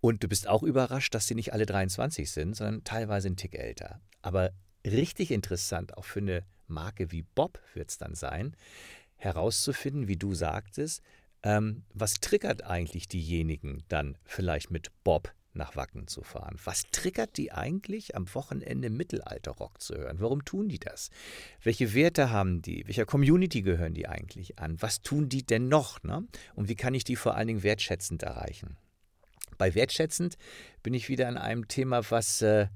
Und 0.01 0.23
du 0.23 0.29
bist 0.29 0.47
auch 0.47 0.63
überrascht, 0.63 1.15
dass 1.15 1.27
sie 1.27 1.35
nicht 1.35 1.53
alle 1.53 1.67
23 1.67 2.31
sind, 2.31 2.55
sondern 2.55 2.85
teilweise 2.85 3.29
ein 3.29 3.37
Tick 3.37 3.55
älter. 3.57 4.01
Aber 4.23 4.53
richtig 4.87 5.31
interessant, 5.31 5.97
auch 5.97 6.05
für 6.05 6.21
eine 6.21 6.45
Marke 6.69 7.11
wie 7.11 7.23
Bob 7.23 7.61
wird 7.75 7.91
es 7.91 7.99
dann 7.99 8.15
sein, 8.15 8.57
herauszufinden, 9.17 10.07
wie 10.07 10.17
du 10.17 10.35
sagtest, 10.35 11.03
ähm, 11.43 11.85
was 11.93 12.15
triggert 12.15 12.63
eigentlich 12.65 13.09
diejenigen 13.09 13.83
dann 13.89 14.19
vielleicht 14.25 14.71
mit 14.71 14.91
Bob 15.03 15.33
nach 15.59 15.77
Wacken 15.77 16.07
zu 16.07 16.23
fahren. 16.23 16.57
Was 16.65 16.85
triggert 16.91 17.37
die 17.37 17.53
eigentlich, 17.53 18.17
am 18.17 18.33
Wochenende 18.35 18.89
Mittelalterrock 18.89 19.83
zu 19.83 19.95
hören? 19.95 20.21
Warum 20.21 20.45
tun 20.45 20.69
die 20.69 20.79
das? 20.79 21.11
Welche 21.63 21.93
Werte 21.93 22.31
haben 22.31 22.63
die? 22.63 22.87
Welcher 22.87 23.05
Community 23.05 23.61
gehören 23.61 23.93
die 23.93 24.09
eigentlich 24.09 24.59
an? 24.59 24.81
Was 24.81 25.03
tun 25.03 25.29
die 25.29 25.45
denn 25.45 25.69
noch? 25.69 26.03
Ne? 26.03 26.27
Und 26.55 26.69
wie 26.69 26.77
kann 26.77 26.95
ich 26.95 27.05
die 27.05 27.17
vor 27.17 27.35
allen 27.35 27.49
Dingen 27.49 27.63
wertschätzend 27.63 28.23
erreichen? 28.23 28.79
Bei 29.59 29.75
wertschätzend 29.75 30.39
bin 30.83 30.95
ich 30.95 31.09
wieder 31.09 31.29
an 31.29 31.37
einem 31.37 31.69
Thema, 31.69 32.11
was 32.11 32.41
äh, 32.41 32.69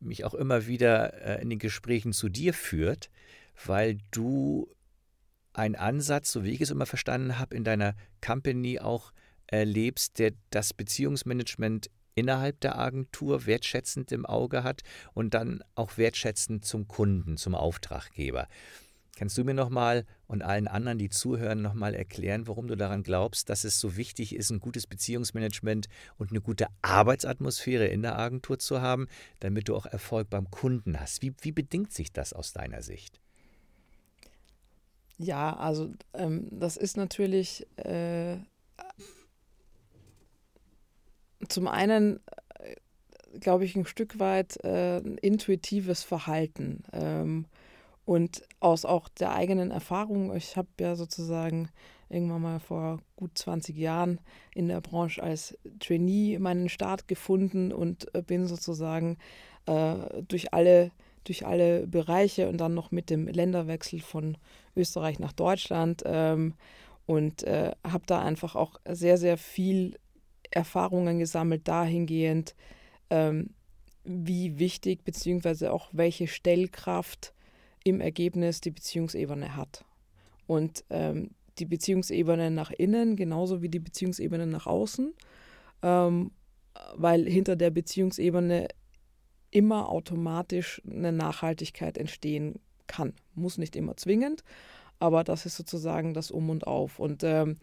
mich 0.00 0.24
auch 0.24 0.34
immer 0.34 0.66
wieder 0.66 1.14
äh, 1.22 1.42
in 1.42 1.50
den 1.50 1.58
Gesprächen 1.58 2.12
zu 2.12 2.28
dir 2.28 2.54
führt, 2.54 3.10
weil 3.66 3.98
du 4.12 4.72
einen 5.52 5.74
Ansatz, 5.74 6.30
so 6.30 6.44
wie 6.44 6.52
ich 6.52 6.60
es 6.60 6.70
immer 6.70 6.86
verstanden 6.86 7.38
habe, 7.38 7.56
in 7.56 7.64
deiner 7.64 7.96
Company 8.24 8.78
auch 8.78 9.12
erlebst, 9.48 10.18
der 10.18 10.32
das 10.50 10.72
Beziehungsmanagement 10.72 11.90
innerhalb 12.18 12.60
der 12.60 12.78
Agentur 12.78 13.46
wertschätzend 13.46 14.12
im 14.12 14.26
Auge 14.26 14.64
hat 14.64 14.82
und 15.14 15.34
dann 15.34 15.62
auch 15.74 15.96
wertschätzend 15.96 16.64
zum 16.64 16.88
Kunden, 16.88 17.36
zum 17.36 17.54
Auftraggeber. 17.54 18.48
Kannst 19.18 19.36
du 19.36 19.42
mir 19.42 19.54
nochmal 19.54 20.06
und 20.28 20.42
allen 20.42 20.68
anderen, 20.68 20.96
die 20.96 21.08
zuhören, 21.08 21.60
nochmal 21.60 21.92
erklären, 21.92 22.46
warum 22.46 22.68
du 22.68 22.76
daran 22.76 23.02
glaubst, 23.02 23.50
dass 23.50 23.64
es 23.64 23.80
so 23.80 23.96
wichtig 23.96 24.32
ist, 24.32 24.50
ein 24.50 24.60
gutes 24.60 24.86
Beziehungsmanagement 24.86 25.88
und 26.18 26.30
eine 26.30 26.40
gute 26.40 26.68
Arbeitsatmosphäre 26.82 27.88
in 27.88 28.02
der 28.02 28.16
Agentur 28.16 28.60
zu 28.60 28.80
haben, 28.80 29.08
damit 29.40 29.68
du 29.68 29.74
auch 29.74 29.86
Erfolg 29.86 30.30
beim 30.30 30.52
Kunden 30.52 31.00
hast? 31.00 31.20
Wie, 31.20 31.34
wie 31.40 31.50
bedingt 31.50 31.92
sich 31.92 32.12
das 32.12 32.32
aus 32.32 32.52
deiner 32.52 32.80
Sicht? 32.80 33.20
Ja, 35.18 35.56
also 35.56 35.92
ähm, 36.14 36.46
das 36.52 36.76
ist 36.76 36.96
natürlich 36.96 37.66
äh, 37.76 38.36
zum 41.48 41.68
einen, 41.68 42.20
äh, 42.58 43.38
glaube 43.40 43.64
ich, 43.64 43.76
ein 43.76 43.86
Stück 43.86 44.18
weit 44.18 44.62
äh, 44.64 44.98
intuitives 44.98 46.02
Verhalten. 46.02 46.84
Ähm, 46.92 47.46
und 48.04 48.42
aus 48.60 48.84
auch 48.86 49.08
der 49.08 49.34
eigenen 49.34 49.70
Erfahrung, 49.70 50.34
ich 50.34 50.56
habe 50.56 50.68
ja 50.80 50.96
sozusagen 50.96 51.68
irgendwann 52.08 52.40
mal 52.40 52.58
vor 52.58 53.00
gut 53.16 53.36
20 53.36 53.76
Jahren 53.76 54.18
in 54.54 54.68
der 54.68 54.80
Branche 54.80 55.22
als 55.22 55.58
Trainee 55.78 56.38
meinen 56.38 56.70
Start 56.70 57.06
gefunden 57.06 57.70
und 57.72 58.12
äh, 58.14 58.22
bin 58.22 58.46
sozusagen 58.46 59.18
äh, 59.66 60.22
durch 60.26 60.54
alle 60.54 60.90
durch 61.24 61.46
alle 61.46 61.86
Bereiche 61.86 62.48
und 62.48 62.56
dann 62.58 62.72
noch 62.72 62.90
mit 62.90 63.10
dem 63.10 63.26
Länderwechsel 63.26 64.00
von 64.00 64.38
Österreich 64.74 65.18
nach 65.18 65.32
Deutschland 65.32 66.02
ähm, 66.06 66.54
und 67.04 67.42
äh, 67.42 67.72
habe 67.86 68.04
da 68.06 68.22
einfach 68.22 68.54
auch 68.54 68.80
sehr, 68.88 69.18
sehr 69.18 69.36
viel 69.36 69.98
Erfahrungen 70.50 71.18
gesammelt 71.18 71.66
dahingehend, 71.68 72.54
ähm, 73.10 73.50
wie 74.04 74.58
wichtig 74.58 75.04
bzw. 75.04 75.68
auch 75.68 75.88
welche 75.92 76.26
Stellkraft 76.26 77.34
im 77.84 78.00
Ergebnis 78.00 78.60
die 78.60 78.70
Beziehungsebene 78.70 79.56
hat. 79.56 79.84
Und 80.46 80.84
ähm, 80.90 81.30
die 81.58 81.66
Beziehungsebene 81.66 82.50
nach 82.50 82.70
innen 82.70 83.16
genauso 83.16 83.62
wie 83.62 83.68
die 83.68 83.80
Beziehungsebene 83.80 84.46
nach 84.46 84.66
außen, 84.66 85.12
ähm, 85.82 86.30
weil 86.94 87.28
hinter 87.28 87.56
der 87.56 87.70
Beziehungsebene 87.70 88.68
immer 89.50 89.88
automatisch 89.88 90.80
eine 90.88 91.12
Nachhaltigkeit 91.12 91.98
entstehen 91.98 92.60
kann. 92.86 93.14
Muss 93.34 93.58
nicht 93.58 93.76
immer 93.76 93.96
zwingend, 93.96 94.44
aber 94.98 95.24
das 95.24 95.46
ist 95.46 95.56
sozusagen 95.56 96.14
das 96.14 96.30
Um 96.30 96.50
und 96.50 96.66
Auf. 96.66 96.98
Und 96.98 97.22
ähm, 97.24 97.58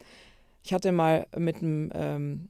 ich 0.64 0.74
hatte 0.74 0.92
mal 0.92 1.28
mit 1.38 1.58
einem 1.58 1.92
ähm, 1.94 2.50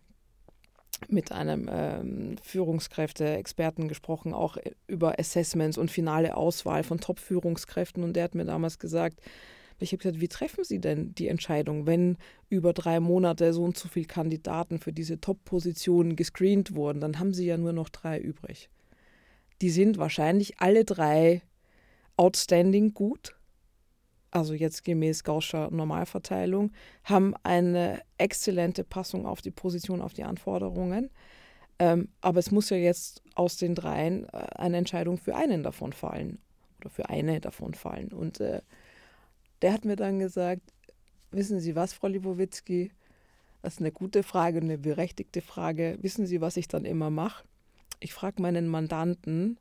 mit 1.08 1.32
einem 1.32 1.70
ähm, 1.72 2.36
Führungskräfte-Experten 2.42 3.88
gesprochen, 3.88 4.34
auch 4.34 4.58
über 4.88 5.20
Assessments 5.20 5.78
und 5.78 5.92
finale 5.92 6.36
Auswahl 6.36 6.84
von 6.84 7.00
Top-Führungskräften. 7.00 8.04
Und 8.04 8.16
der 8.16 8.25
hat 8.25 8.36
mir 8.36 8.46
damals 8.46 8.80
gesagt, 8.80 9.22
ich 9.80 9.92
habe 9.92 9.98
gesagt, 9.98 10.22
wie 10.22 10.28
treffen 10.28 10.64
Sie 10.64 10.80
denn 10.80 11.14
die 11.16 11.28
Entscheidung, 11.28 11.86
wenn 11.86 12.18
über 12.50 12.72
drei 12.72 13.00
Monate 13.00 13.54
so 13.54 13.64
und 13.64 13.78
so 13.78 13.90
viele 13.90 14.06
Kandidaten 14.06 14.80
für 14.80 14.94
diese 14.94 15.20
Top-Positionen 15.20 16.16
gescreent 16.16 16.75
wurden, 16.75 17.02
dann 17.02 17.20
haben 17.20 17.34
Sie 17.34 17.46
ja 17.46 17.58
nur 17.58 17.74
noch 17.74 17.90
drei 17.90 18.18
übrig. 18.20 18.70
Die 19.62 19.70
sind 19.70 19.98
wahrscheinlich 19.98 20.60
alle 20.60 20.86
drei 20.86 21.42
outstanding 22.18 22.94
gut, 22.94 23.36
also 24.36 24.54
jetzt 24.54 24.84
gemäß 24.84 25.24
Gaußscher 25.24 25.72
Normalverteilung, 25.72 26.72
haben 27.06 27.36
eine 27.44 28.01
exzellente 28.18 28.84
Passung 28.84 29.25
auf 29.25 29.42
die 29.42 29.51
Position, 29.51 30.01
auf 30.01 30.13
die 30.13 30.25
Anforderungen. 30.25 31.10
Ähm, 31.80 32.10
aber 32.20 32.39
es 32.39 32.51
muss 32.51 32.70
ja 32.70 32.75
jetzt 32.75 33.24
aus 33.36 33.56
den 33.56 33.75
dreien 33.75 34.25
äh, 34.25 34.48
eine 34.56 34.77
Entscheidung 34.77 35.18
für 35.18 35.38
einen 35.38 35.63
davon 35.63 35.94
fallen 35.94 36.39
oder 36.80 36.89
für 36.89 37.10
eine 37.10 37.39
davon 37.39 37.74
fallen. 37.74 38.10
Und 38.10 38.42
äh, 38.42 38.62
der 39.62 39.72
hat 39.72 39.86
mir 39.86 39.96
dann 39.96 40.20
gesagt, 40.20 40.62
wissen 41.32 41.62
Sie 41.62 41.77
was, 41.77 41.94
Frau 41.94 42.08
Libowitzki, 42.08 42.92
das 43.62 43.75
ist 43.75 43.80
eine 43.80 43.94
gute 43.94 44.22
Frage, 44.22 44.60
eine 44.60 44.77
berechtigte 44.77 45.42
Frage. 45.42 45.98
Wissen 46.01 46.25
Sie, 46.25 46.42
was 46.42 46.58
ich 46.58 46.68
dann 46.68 46.84
immer 46.84 47.10
mache? 47.10 47.46
Ich 48.01 48.13
frage 48.13 48.42
meinen 48.42 48.68
Mandanten, 48.68 49.58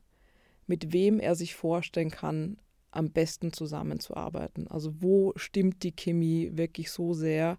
mit 0.67 0.91
wem 0.91 1.21
er 1.21 1.35
sich 1.35 1.55
vorstellen 1.55 2.11
kann, 2.11 2.57
am 2.95 3.11
besten 3.11 3.53
zusammenzuarbeiten. 3.53 4.67
Also 4.67 4.93
wo 4.99 5.33
stimmt 5.35 5.83
die 5.83 5.95
Chemie 5.95 6.51
wirklich 6.53 6.91
so 6.91 7.13
sehr? 7.13 7.57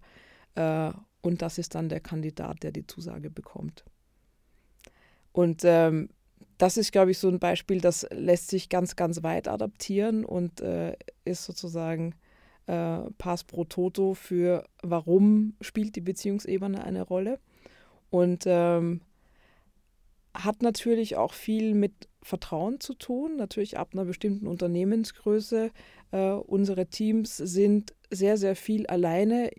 Äh, 0.54 0.92
und 1.22 1.42
das 1.42 1.58
ist 1.58 1.74
dann 1.74 1.88
der 1.88 2.00
Kandidat, 2.00 2.62
der 2.62 2.72
die 2.72 2.86
Zusage 2.86 3.30
bekommt. 3.30 3.84
Und 5.32 5.62
ähm, 5.64 6.08
das 6.58 6.76
ist, 6.76 6.92
glaube 6.92 7.10
ich, 7.10 7.18
so 7.18 7.28
ein 7.28 7.38
Beispiel, 7.38 7.80
das 7.80 8.06
lässt 8.10 8.48
sich 8.48 8.68
ganz, 8.68 8.96
ganz 8.96 9.22
weit 9.22 9.48
adaptieren 9.48 10.24
und 10.24 10.60
äh, 10.60 10.96
ist 11.24 11.44
sozusagen 11.44 12.14
äh, 12.66 12.98
Pass 13.18 13.44
pro 13.44 13.64
Toto 13.64 14.14
für, 14.14 14.64
warum 14.82 15.54
spielt 15.60 15.96
die 15.96 16.00
Beziehungsebene 16.00 16.82
eine 16.82 17.02
Rolle. 17.02 17.38
Und 18.10 18.44
ähm, 18.46 19.00
hat 20.32 20.62
natürlich 20.62 21.16
auch 21.16 21.32
viel 21.32 21.74
mit 21.74 22.08
Vertrauen 22.26 22.80
zu 22.80 22.94
tun, 22.94 23.36
natürlich 23.36 23.78
ab 23.78 23.90
einer 23.92 24.04
bestimmten 24.04 24.48
Unternehmensgröße. 24.48 25.70
Äh, 26.10 26.30
unsere 26.30 26.86
Teams 26.86 27.36
sind 27.36 27.94
sehr, 28.10 28.36
sehr 28.36 28.56
viel 28.56 28.84
alleine 28.88 29.50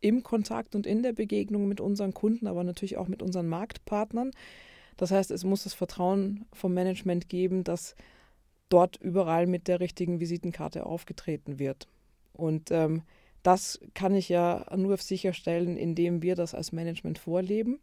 im 0.00 0.22
Kontakt 0.22 0.76
und 0.76 0.86
in 0.86 1.02
der 1.02 1.12
Begegnung 1.12 1.66
mit 1.66 1.80
unseren 1.80 2.14
Kunden, 2.14 2.46
aber 2.46 2.62
natürlich 2.62 2.96
auch 2.96 3.08
mit 3.08 3.22
unseren 3.22 3.48
Marktpartnern. 3.48 4.30
Das 4.96 5.10
heißt, 5.10 5.32
es 5.32 5.42
muss 5.42 5.64
das 5.64 5.74
Vertrauen 5.74 6.44
vom 6.52 6.72
Management 6.74 7.28
geben, 7.28 7.64
dass 7.64 7.96
dort 8.68 8.96
überall 8.96 9.48
mit 9.48 9.66
der 9.66 9.80
richtigen 9.80 10.20
Visitenkarte 10.20 10.86
aufgetreten 10.86 11.58
wird. 11.58 11.88
Und 12.34 12.70
ähm, 12.70 13.02
das 13.42 13.80
kann 13.94 14.14
ich 14.14 14.28
ja 14.28 14.64
nur 14.76 14.96
sicherstellen, 14.98 15.76
indem 15.76 16.22
wir 16.22 16.36
das 16.36 16.54
als 16.54 16.70
Management 16.70 17.18
vorleben. 17.18 17.80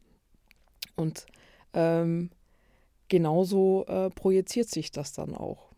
Und 0.96 1.26
ähm, 1.74 2.30
genauso 3.14 3.86
äh, 3.86 4.10
projiziert 4.10 4.70
sich 4.70 4.90
das 4.90 5.14
dann 5.14 5.36
auch. 5.36 5.72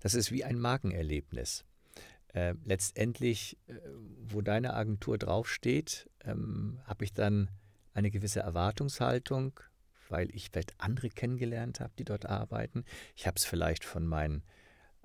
Das 0.00 0.14
ist 0.14 0.32
wie 0.32 0.42
ein 0.42 0.58
Markenerlebnis. 0.58 1.64
Äh, 2.34 2.54
letztendlich, 2.64 3.56
äh, 3.68 3.74
wo 4.26 4.40
deine 4.40 4.74
Agentur 4.74 5.18
draufsteht, 5.18 6.10
ähm, 6.24 6.80
habe 6.84 7.04
ich 7.04 7.12
dann 7.12 7.48
eine 7.94 8.10
gewisse 8.10 8.40
Erwartungshaltung, 8.40 9.60
weil 10.08 10.34
ich 10.34 10.50
vielleicht 10.50 10.74
andere 10.78 11.10
kennengelernt 11.10 11.78
habe, 11.78 11.92
die 11.96 12.04
dort 12.04 12.26
arbeiten. 12.26 12.84
Ich 13.14 13.28
habe 13.28 13.36
es 13.36 13.44
vielleicht 13.44 13.84
von 13.84 14.04
meinen 14.04 14.42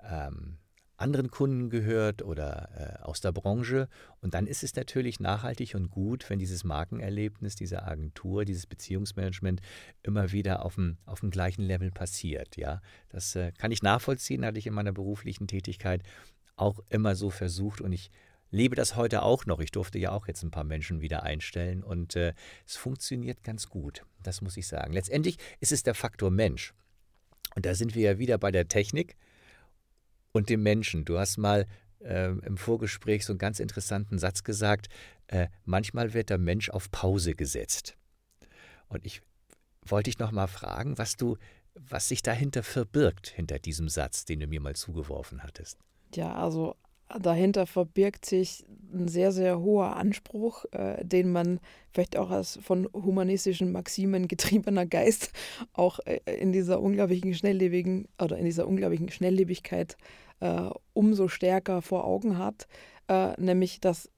ähm, 0.02 0.58
anderen 1.04 1.30
Kunden 1.30 1.68
gehört 1.68 2.22
oder 2.22 2.98
äh, 2.98 3.02
aus 3.04 3.20
der 3.20 3.30
Branche. 3.30 3.88
Und 4.22 4.32
dann 4.32 4.46
ist 4.46 4.64
es 4.64 4.74
natürlich 4.74 5.20
nachhaltig 5.20 5.74
und 5.74 5.90
gut, 5.90 6.28
wenn 6.30 6.38
dieses 6.38 6.64
Markenerlebnis 6.64 7.56
dieser 7.56 7.86
Agentur, 7.86 8.46
dieses 8.46 8.66
Beziehungsmanagement 8.66 9.60
immer 10.02 10.32
wieder 10.32 10.64
auf 10.64 10.76
dem, 10.76 10.96
auf 11.04 11.20
dem 11.20 11.30
gleichen 11.30 11.62
Level 11.62 11.90
passiert. 11.90 12.56
Ja, 12.56 12.80
das 13.10 13.36
äh, 13.36 13.52
kann 13.52 13.70
ich 13.70 13.82
nachvollziehen, 13.82 14.46
hatte 14.46 14.58
ich 14.58 14.66
in 14.66 14.72
meiner 14.74 14.92
beruflichen 14.92 15.46
Tätigkeit 15.46 16.02
auch 16.56 16.80
immer 16.88 17.14
so 17.14 17.28
versucht 17.28 17.82
und 17.82 17.92
ich 17.92 18.10
lebe 18.50 18.74
das 18.74 18.96
heute 18.96 19.22
auch 19.22 19.44
noch. 19.44 19.60
Ich 19.60 19.72
durfte 19.72 19.98
ja 19.98 20.12
auch 20.12 20.26
jetzt 20.26 20.42
ein 20.42 20.50
paar 20.50 20.64
Menschen 20.64 21.02
wieder 21.02 21.22
einstellen 21.22 21.82
und 21.84 22.16
äh, 22.16 22.32
es 22.66 22.76
funktioniert 22.76 23.44
ganz 23.44 23.68
gut. 23.68 24.06
Das 24.22 24.40
muss 24.40 24.56
ich 24.56 24.66
sagen. 24.66 24.94
Letztendlich 24.94 25.36
ist 25.60 25.72
es 25.72 25.82
der 25.82 25.94
Faktor 25.94 26.30
Mensch. 26.30 26.72
Und 27.54 27.66
da 27.66 27.74
sind 27.74 27.94
wir 27.94 28.02
ja 28.02 28.18
wieder 28.18 28.38
bei 28.38 28.50
der 28.50 28.68
Technik 28.68 29.16
und 30.34 30.50
dem 30.50 30.62
Menschen. 30.62 31.04
Du 31.04 31.18
hast 31.18 31.38
mal 31.38 31.66
äh, 32.00 32.30
im 32.30 32.58
Vorgespräch 32.58 33.24
so 33.24 33.32
einen 33.32 33.38
ganz 33.38 33.60
interessanten 33.60 34.18
Satz 34.18 34.42
gesagt, 34.42 34.88
äh, 35.28 35.46
manchmal 35.64 36.12
wird 36.12 36.28
der 36.28 36.38
Mensch 36.38 36.68
auf 36.68 36.90
Pause 36.90 37.34
gesetzt. 37.34 37.96
Und 38.88 39.06
ich 39.06 39.22
wollte 39.86 40.10
dich 40.10 40.18
noch 40.18 40.32
mal 40.32 40.48
fragen, 40.48 40.98
was 40.98 41.16
du, 41.16 41.36
was 41.74 42.08
sich 42.08 42.22
dahinter 42.22 42.62
verbirgt, 42.62 43.28
hinter 43.28 43.58
diesem 43.58 43.88
Satz, 43.88 44.24
den 44.24 44.40
du 44.40 44.46
mir 44.46 44.60
mal 44.60 44.76
zugeworfen 44.76 45.42
hattest. 45.42 45.78
Ja, 46.14 46.34
also 46.34 46.74
dahinter 47.20 47.66
verbirgt 47.66 48.24
sich 48.24 48.64
ein 48.92 49.08
sehr, 49.08 49.30
sehr 49.30 49.60
hoher 49.60 49.96
Anspruch, 49.96 50.64
äh, 50.72 51.04
den 51.04 51.30
man 51.30 51.60
vielleicht 51.92 52.16
auch 52.16 52.30
als 52.30 52.58
von 52.62 52.88
humanistischen 52.92 53.72
Maximen 53.72 54.26
getriebener 54.26 54.84
Geist 54.84 55.32
auch 55.72 56.00
äh, 56.00 56.20
in 56.38 56.50
dieser 56.52 56.80
unglaublichen 56.80 57.34
schnelllebigen 57.34 58.08
oder 58.20 58.36
in 58.36 58.44
dieser 58.44 58.66
unglaublichen 58.66 59.10
Schnelllebigkeit 59.10 59.92
äh, 59.92 60.23
umso 60.92 61.28
stärker 61.28 61.82
vor 61.82 62.04
Augen 62.04 62.38
hat, 62.38 62.66
äh, 63.08 63.40
nämlich 63.40 63.80
dass 63.80 64.10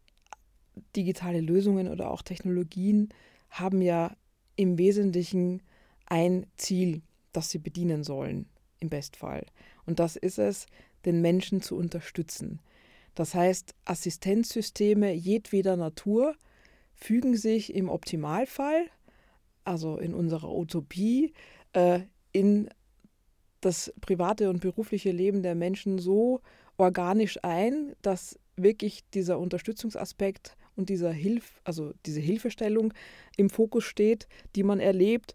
digitale 0.94 1.40
Lösungen 1.40 1.88
oder 1.88 2.11
auch 2.11 2.22
Technologien 2.22 3.11
haben 3.50 3.81
ja 3.81 4.16
im 4.57 4.79
Wesentlichen 4.79 5.62
ein 6.07 6.46
Ziel, 6.57 7.02
das 7.33 7.50
sie 7.50 7.59
bedienen 7.59 8.05
sollen, 8.05 8.46
im 8.81 8.88
Bestfall. 8.88 9.46
Und 9.87 9.98
das 9.98 10.16
ist 10.16 10.38
es, 10.38 10.66
den 11.05 11.20
Menschen 11.20 11.61
zu 11.62 11.76
unterstützen. 11.76 12.61
Das 13.14 13.35
heißt, 13.35 13.74
Assistenzsysteme 13.85 15.12
jedweder 15.12 15.76
Natur 15.76 16.35
fügen 16.94 17.37
sich 17.37 17.74
im 17.74 17.88
Optimalfall, 17.88 18.87
also 19.64 19.96
in 19.98 20.14
unserer 20.14 20.55
Utopie, 20.55 21.33
äh, 21.72 22.00
in 22.33 22.68
das 23.66 23.92
private 24.00 24.48
und 24.48 24.61
berufliche 24.61 25.11
Leben 25.11 25.42
der 25.42 25.55
Menschen 25.55 25.98
so 25.98 26.40
organisch 26.76 27.38
ein, 27.42 27.94
dass 28.00 28.38
wirklich 28.57 29.02
dieser 29.12 29.38
Unterstützungsaspekt 29.38 30.57
und 30.76 30.88
dieser 30.88 31.12
Hilf, 31.12 31.61
also 31.64 31.92
diese 32.07 32.20
Hilfestellung 32.20 32.94
im 33.37 33.50
Fokus 33.50 33.85
steht, 33.85 34.29
die 34.55 34.62
man 34.62 34.79
erlebt, 34.81 35.35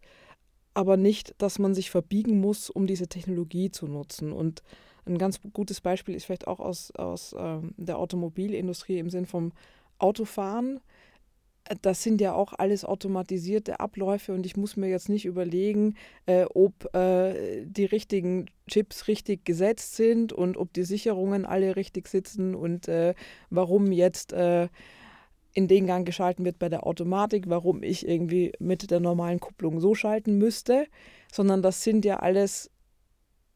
aber 0.74 0.98
nicht, 0.98 1.36
dass 1.40 1.60
man 1.60 1.74
sich 1.76 1.92
verbiegen 1.92 2.40
muss, 2.40 2.70
um 2.70 2.88
diese 2.88 3.08
Technologie 3.08 3.70
zu 3.72 3.88
nutzen. 3.88 4.32
Und 4.32 4.64
ein 5.06 5.18
ganz 5.18 5.40
gutes 5.54 5.82
Beispiel 5.82 6.16
ist 6.16 6.26
vielleicht 6.26 6.48
auch 6.48 6.60
aus, 6.60 6.92
aus 6.92 7.36
ähm, 7.38 7.74
der 7.78 7.98
Automobilindustrie 7.98 9.00
im 9.00 9.10
Sinn 9.10 9.26
vom 9.26 9.52
Autofahren 10.00 10.80
das 11.82 12.04
sind 12.04 12.22
ja 12.22 12.34
auch 12.34 12.54
alles 12.54 12.86
automatisierte 12.86 13.80
Abläufe 13.80 14.34
und 14.34 14.46
ich 14.46 14.58
muss 14.58 14.78
mir 14.78 14.90
jetzt 14.90 15.10
nicht 15.10 15.26
überlegen, 15.26 15.96
äh, 16.26 16.46
ob 16.54 16.94
äh, 16.96 17.66
die 17.66 17.86
richtigen 17.86 18.48
Chips 18.68 19.08
richtig 19.08 19.46
gesetzt 19.46 19.96
sind 19.96 20.34
und 20.34 20.58
ob 20.58 20.74
die 20.74 20.84
Sicherungen 20.84 21.46
alle 21.46 21.76
richtig 21.76 22.08
sitzen 22.08 22.56
und 22.56 22.88
äh, 22.88 23.14
warum 23.50 23.92
jetzt 23.92 24.34
äh, 24.34 24.68
in 25.54 25.68
den 25.68 25.86
Gang 25.86 26.06
geschalten 26.06 26.46
wird 26.46 26.60
bei 26.60 26.70
der 26.70 26.86
Automatik, 26.86 27.46
warum 27.48 27.84
ich 27.84 28.08
irgendwie 28.08 28.54
mit 28.60 28.90
der 28.90 29.00
normalen 29.00 29.40
Kupplung 29.40 29.80
so 29.80 29.96
schalten 29.96 30.38
müsste, 30.38 30.88
sondern 31.32 31.62
das 31.62 31.84
sind 31.84 32.06
ja 32.06 32.20
alles 32.20 32.72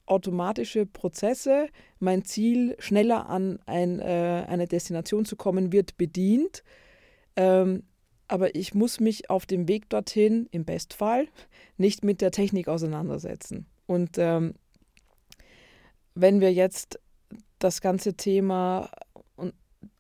automatische 0.06 0.86
Prozesse. 0.86 1.68
Mein 2.00 2.24
Ziel, 2.24 2.76
schneller 2.80 3.30
an 3.30 3.60
ein, 3.66 4.00
äh, 4.00 4.46
eine 4.48 4.68
Destination 4.68 5.26
zu 5.26 5.36
kommen, 5.36 5.72
wird 5.72 5.98
bedient. 5.98 6.64
Ähm, 7.36 7.84
aber 8.28 8.56
ich 8.56 8.74
muss 8.74 9.00
mich 9.00 9.30
auf 9.30 9.46
dem 9.46 9.68
Weg 9.68 9.90
dorthin, 9.90 10.48
im 10.52 10.66
Bestfall, 10.66 11.28
nicht 11.78 12.04
mit 12.04 12.22
der 12.22 12.32
Technik 12.32 12.68
auseinandersetzen. 12.68 13.66
Und 13.86 14.18
ähm, 14.18 14.56
wenn 16.16 16.42
wir 16.42 16.52
jetzt 16.52 17.00
das 17.60 17.82
ganze 17.82 18.16
Thema 18.16 18.90
und 19.36 19.54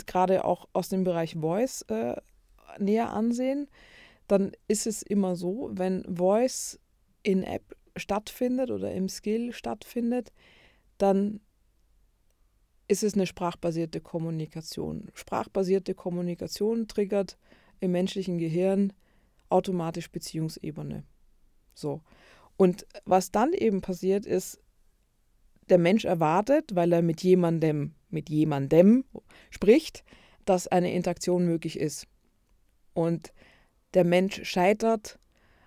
gerade 0.07 0.45
auch 0.45 0.67
aus 0.73 0.89
dem 0.89 1.03
Bereich 1.03 1.35
Voice 1.35 1.83
äh, 1.83 2.15
näher 2.79 3.11
ansehen, 3.11 3.67
dann 4.27 4.51
ist 4.67 4.87
es 4.87 5.03
immer 5.03 5.35
so, 5.35 5.69
wenn 5.73 6.03
Voice 6.15 6.79
in 7.21 7.43
App 7.43 7.75
stattfindet 7.95 8.71
oder 8.71 8.91
im 8.91 9.07
Skill 9.07 9.53
stattfindet, 9.53 10.31
dann 10.97 11.41
ist 12.87 13.03
es 13.03 13.15
eine 13.15 13.25
sprachbasierte 13.25 14.01
Kommunikation. 14.01 15.09
Sprachbasierte 15.13 15.95
Kommunikation 15.95 16.87
triggert 16.87 17.37
im 17.79 17.91
menschlichen 17.91 18.37
Gehirn 18.37 18.93
automatisch 19.49 20.11
Beziehungsebene. 20.11 21.03
So. 21.73 22.01
Und 22.57 22.85
was 23.05 23.31
dann 23.31 23.53
eben 23.53 23.81
passiert 23.81 24.25
ist, 24.25 24.59
der 25.69 25.77
Mensch 25.77 26.05
erwartet, 26.05 26.75
weil 26.75 26.93
er 26.93 27.01
mit 27.01 27.21
jemandem, 27.21 27.95
mit 28.09 28.29
jemandem 28.29 29.03
spricht, 29.49 30.03
dass 30.45 30.67
eine 30.67 30.93
Interaktion 30.93 31.45
möglich 31.45 31.79
ist. 31.79 32.07
Und 32.93 33.33
der 33.93 34.03
Mensch 34.03 34.43
scheitert 34.43 35.19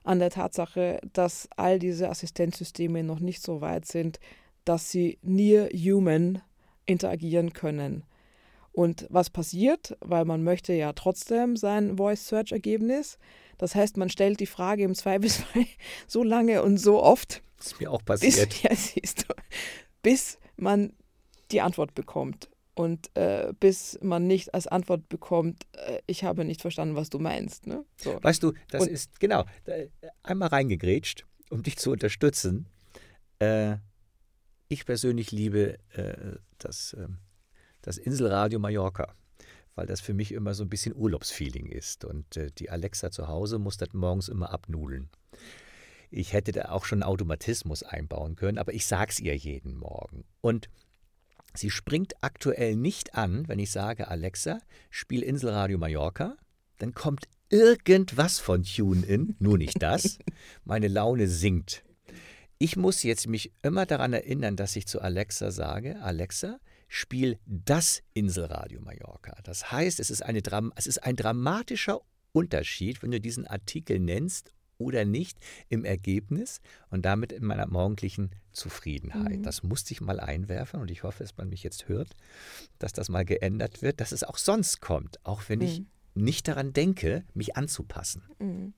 an 0.05 0.21
der 0.21 0.31
Tatsache, 0.31 1.01
dass 1.13 1.49
all 1.57 1.79
diese 1.79 2.09
Assistenzsysteme 2.09 3.03
noch 3.03 3.21
nicht 3.21 3.43
so 3.43 3.61
weit 3.61 3.87
sind, 3.87 4.21
dass 4.65 4.91
sie 4.91 5.19
near 5.23 5.69
human 5.69 6.41
interagieren 6.87 7.53
können. 7.53 8.05
Und 8.79 9.09
was 9.11 9.29
passiert, 9.29 9.97
weil 9.99 10.25
man 10.25 10.45
möchte 10.45 10.73
ja 10.73 10.93
trotzdem 10.93 11.57
sein 11.57 11.97
Voice 11.97 12.29
Search 12.29 12.53
Ergebnis. 12.53 13.19
Das 13.57 13.75
heißt, 13.75 13.97
man 13.97 14.09
stellt 14.09 14.39
die 14.39 14.47
Frage 14.47 14.85
im 14.85 14.95
Zweifelsfall 14.95 15.67
so 16.07 16.23
lange 16.23 16.63
und 16.63 16.79
so 16.79 17.03
oft. 17.03 17.43
Das 17.57 17.73
ist 17.73 17.81
mir 17.81 17.91
auch 17.91 18.05
passiert. 18.05 18.51
Bis, 18.51 18.63
ja, 18.63 18.77
siehst 18.77 19.29
du, 19.29 19.35
bis 20.01 20.39
man 20.57 20.93
die 21.51 21.61
Antwort 21.61 21.97
bekommt. 21.97 22.51
Und 22.77 23.11
äh, 23.17 23.53
bis 23.59 23.99
man 24.01 24.29
nicht 24.29 24.55
als 24.55 24.69
Antwort 24.69 25.09
bekommt, 25.09 25.67
äh, 25.73 25.99
ich 26.07 26.23
habe 26.23 26.45
nicht 26.45 26.63
verstanden, 26.63 26.95
was 26.95 27.11
du 27.11 27.19
meinst. 27.19 27.67
Ne? 27.67 27.85
So. 27.97 28.17
Weißt 28.23 28.45
du, 28.45 28.53
das 28.71 28.83
und, 28.83 28.91
ist, 28.91 29.19
genau, 29.19 29.45
einmal 30.23 30.51
reingegrätscht, 30.51 31.27
um 31.51 31.65
dich 31.65 31.79
zu 31.79 31.91
unterstützen. 31.91 32.69
Äh, 33.41 33.79
ich 34.69 34.87
persönlich 34.87 35.33
liebe 35.33 35.81
äh, 35.95 36.37
das, 36.59 36.95
ähm, 36.97 37.19
das 37.83 37.99
Inselradio 37.99 38.59
Mallorca, 38.59 39.15
weil 39.75 39.87
das 39.87 40.01
für 40.01 40.15
mich 40.15 40.33
immer 40.33 40.55
so 40.55 40.65
ein 40.65 40.69
bisschen 40.69 40.95
Urlaubsfeeling 40.95 41.67
ist. 41.67 42.05
Und 42.05 42.37
äh, 42.37 42.51
die 42.51 42.71
Alexa 42.71 43.11
zu 43.11 43.29
Hause 43.29 43.59
muss 43.59 43.77
das 43.77 43.93
morgens 43.93 44.29
immer 44.29 44.51
abnudeln. 44.51 45.09
Ich 46.11 46.33
hätte 46.33 46.53
da 46.53 46.71
auch 46.71 46.85
schon 46.85 47.03
einen 47.03 47.11
Automatismus 47.11 47.83
einbauen 47.83 48.37
können, 48.37 48.59
aber 48.59 48.73
ich 48.73 48.87
sage 48.87 49.11
es 49.11 49.21
ihr 49.21 49.37
jeden 49.37 49.77
Morgen. 49.77 50.25
Und 50.41 50.69
sie 51.55 51.71
springt 51.71 52.15
aktuell 52.23 52.77
nicht 52.77 53.15
an, 53.15 53.47
wenn 53.47 53.59
ich 53.59 53.71
sage, 53.71 54.09
Alexa, 54.09 54.59
spiel 54.91 55.23
Inselradio 55.23 55.79
Mallorca. 55.79 56.37
Dann 56.79 56.95
kommt 56.95 57.29
irgendwas 57.51 58.39
von 58.39 58.63
TuneIn, 58.63 59.37
nur 59.39 59.59
nicht 59.59 59.83
das. 59.83 60.19
Meine 60.65 60.89
Laune 60.89 61.29
sinkt. 61.29 61.85
Ich 62.59 62.77
muss 62.77 63.03
jetzt 63.03 63.29
mich 63.29 63.53
immer 63.63 63.87
daran 63.87 64.13
erinnern, 64.13 64.57
dass 64.57 64.77
ich 64.77 64.87
zu 64.87 65.01
Alexa 65.01 65.51
sage, 65.51 66.01
Alexa, 66.03 66.59
spiel 66.89 67.39
das 67.47 68.03
Inselradio 68.15 68.81
Mallorca. 68.81 69.37
Das 69.45 69.71
heißt, 69.71 70.01
es 70.01 70.11
ist, 70.11 70.23
eine, 70.23 70.43
es 70.75 70.87
ist 70.87 71.05
ein 71.05 71.17
dramatischer 71.17 72.01
Unterschied, 72.33 73.03
wenn 73.03 73.11
du 73.11 73.21
diesen 73.21 73.47
Artikel 73.47 74.01
nennst 74.01 74.53
oder 74.79 75.05
nicht 75.05 75.39
im 75.69 75.85
Ergebnis 75.85 76.61
und 76.91 77.05
damit 77.05 77.33
in 77.33 77.45
meiner 77.45 77.67
morgendlichen 77.67 78.31
Zufriedenheit. 78.53 79.39
Mhm. 79.39 79.43
Das 79.43 79.63
musste 79.63 79.93
ich 79.93 80.01
mal 80.01 80.21
einwerfen 80.21 80.81
und 80.81 80.91
ich 80.91 81.03
hoffe, 81.03 81.25
dass 81.25 81.37
man 81.37 81.49
mich 81.49 81.63
jetzt 81.63 81.89
hört, 81.89 82.15
dass 82.79 82.93
das 82.93 83.09
mal 83.09 83.25
geändert 83.25 83.83
wird, 83.83 84.01
dass 84.01 84.13
es 84.13 84.25
auch 84.25 84.39
sonst 84.39 84.81
kommt, 84.81 85.25
auch 85.25 85.43
wenn 85.49 85.59
mhm. 85.59 85.65
ich 85.65 85.83
nicht 86.15 86.49
daran 86.49 86.73
denke, 86.73 87.25
mich 87.35 87.57
anzupassen. 87.57 88.23
Mhm. 88.39 88.73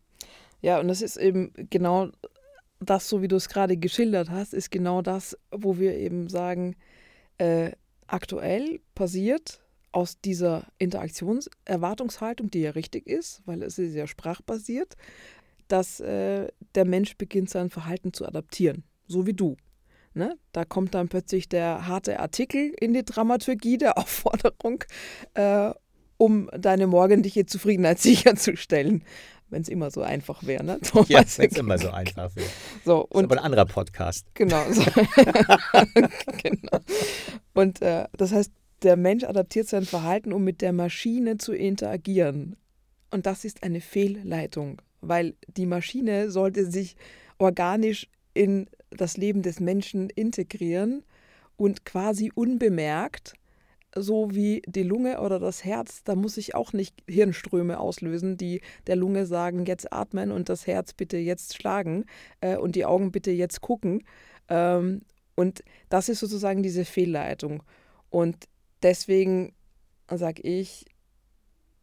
Ja, 0.63 0.81
und 0.81 0.89
das 0.89 1.01
ist 1.01 1.17
eben 1.17 1.53
genau 1.71 2.11
das, 2.81 3.09
so 3.09 3.23
wie 3.23 3.29
du 3.29 3.37
es 3.37 3.49
gerade 3.49 3.77
geschildert 3.77 4.31
hast, 4.31 4.55
ist 4.55 4.71
genau 4.71 5.03
das, 5.03 5.37
wo 5.51 5.79
wir 5.79 5.97
eben 5.97 6.29
sagen, 6.29 6.77
äh, 7.39 7.73
aktuell 8.13 8.81
passiert 8.95 9.61
aus 9.93 10.21
dieser 10.21 10.67
Interaktionserwartungshaltung, 10.79 12.51
die 12.51 12.61
ja 12.61 12.71
richtig 12.71 13.07
ist, 13.07 13.43
weil 13.47 13.63
es 13.63 13.79
ist 13.79 13.95
ja 13.95 14.07
sprachbasiert, 14.07 14.97
dass 15.69 16.01
äh, 16.01 16.49
der 16.75 16.85
Mensch 16.85 17.17
beginnt, 17.17 17.51
sein 17.51 17.71
Verhalten 17.71 18.13
zu 18.13 18.27
adaptieren, 18.27 18.85
so 19.07 19.27
wie 19.27 19.35
du. 19.35 19.57
Ne? 20.15 20.37
Da 20.53 20.65
kommt 20.65 20.95
dann 20.95 21.09
plötzlich 21.09 21.49
der 21.49 21.87
harte 21.87 22.19
Artikel 22.21 22.73
in 22.81 22.93
die 22.93 23.05
Dramaturgie 23.05 23.79
der 23.79 23.99
Aufforderung, 23.99 24.85
äh, 25.35 25.73
um 26.17 26.51
deine 26.57 26.87
morgendliche 26.87 27.47
Zufriedenheit 27.47 27.99
sicherzustellen 27.99 29.05
wenn 29.51 29.63
es 29.63 29.69
immer 29.69 29.91
so 29.91 30.03
einfach 30.03 30.45
wäre. 30.45 30.65
Ne? 30.65 30.81
ja, 31.09 31.19
wenn 31.19 31.51
es 31.51 31.59
immer 31.59 31.79
so 31.79 31.91
einfach 31.91 32.35
wäre. 32.37 32.49
So, 32.85 33.07
und, 33.09 33.25
aber 33.25 33.37
ein 33.37 33.45
anderer 33.45 33.67
Podcast. 33.67 34.27
Genau. 34.35 34.65
So. 34.71 34.85
genau. 36.43 36.79
Und 37.55 37.83
äh, 37.83 38.07
das 38.17 38.33
heißt, 38.33 38.53
der 38.83 38.97
Mensch 38.97 39.25
adaptiert 39.25 39.69
sein 39.69 39.85
Verhalten, 39.85 40.33
um 40.33 40.45
mit 40.45 40.61
der 40.61 40.73
Maschine 40.73 41.39
zu 41.39 41.53
interagieren. 41.53 42.57
Und 43.11 43.27
das 43.27 43.45
ist 43.45 43.63
eine 43.63 43.81
Fehlleitung, 43.81 44.81
weil 45.01 45.35
die 45.49 45.67
Maschine 45.67 46.31
sollte 46.31 46.71
sich 46.71 46.97
organisch 47.39 48.09
in 48.33 48.69
das 48.91 49.17
Leben 49.17 49.43
des 49.43 49.61
Menschen 49.61 50.09
integrieren 50.11 51.05
und 51.57 51.85
quasi 51.85 52.31
unbemerkt 52.35 53.35
so 53.95 54.35
wie 54.35 54.63
die 54.67 54.83
Lunge 54.83 55.21
oder 55.21 55.39
das 55.39 55.65
Herz, 55.65 56.05
da 56.05 56.15
muss 56.15 56.37
ich 56.37 56.55
auch 56.55 56.73
nicht 56.73 57.03
Hirnströme 57.09 57.81
auslösen, 57.81 58.37
die 58.37 58.61
der 58.87 58.97
Lunge 58.97 59.27
sagen, 59.27 59.65
jetzt 59.67 59.93
atmen 59.93 60.31
und 60.31 60.49
das 60.49 60.67
Herz 60.67 60.93
bitte 60.93 61.17
jetzt 61.17 61.57
schlagen 61.57 62.05
äh, 62.41 62.57
und 62.57 62.77
die 62.77 62.85
Augen 62.85 63.11
bitte 63.11 63.31
jetzt 63.31 63.61
gucken. 63.61 64.05
Ähm, 64.49 65.01
und 65.35 65.65
das 65.89 66.09
ist 66.09 66.21
sozusagen 66.21 66.63
diese 66.63 66.85
Fehlleitung. 66.85 67.63
Und 68.11 68.49
deswegen 68.83 69.55
sage 70.09 70.43
ich, 70.43 70.87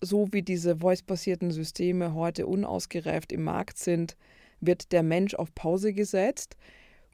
so 0.01 0.31
wie 0.31 0.43
diese 0.43 0.77
voice-basierten 0.77 1.51
Systeme 1.51 2.13
heute 2.13 2.45
unausgereift 2.45 3.31
im 3.31 3.43
Markt 3.43 3.77
sind, 3.79 4.15
wird 4.59 4.91
der 4.91 5.03
Mensch 5.03 5.33
auf 5.33 5.53
Pause 5.55 5.93
gesetzt 5.93 6.55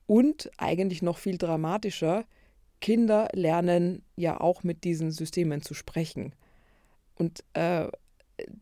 und 0.06 0.52
eigentlich 0.58 1.02
noch 1.02 1.18
viel 1.18 1.38
dramatischer, 1.38 2.26
Kinder 2.84 3.30
lernen 3.32 4.04
ja 4.18 4.42
auch 4.42 4.64
mit 4.64 4.84
diesen 4.84 5.10
Systemen 5.12 5.62
zu 5.62 5.74
sprechen. 5.74 6.36
Und 7.16 7.42
äh, 7.54 7.88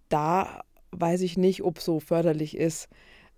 da 0.09 0.61
weiß 0.91 1.21
ich 1.21 1.37
nicht, 1.37 1.63
ob 1.63 1.79
so 1.79 1.99
förderlich 1.99 2.55
ist, 2.55 2.87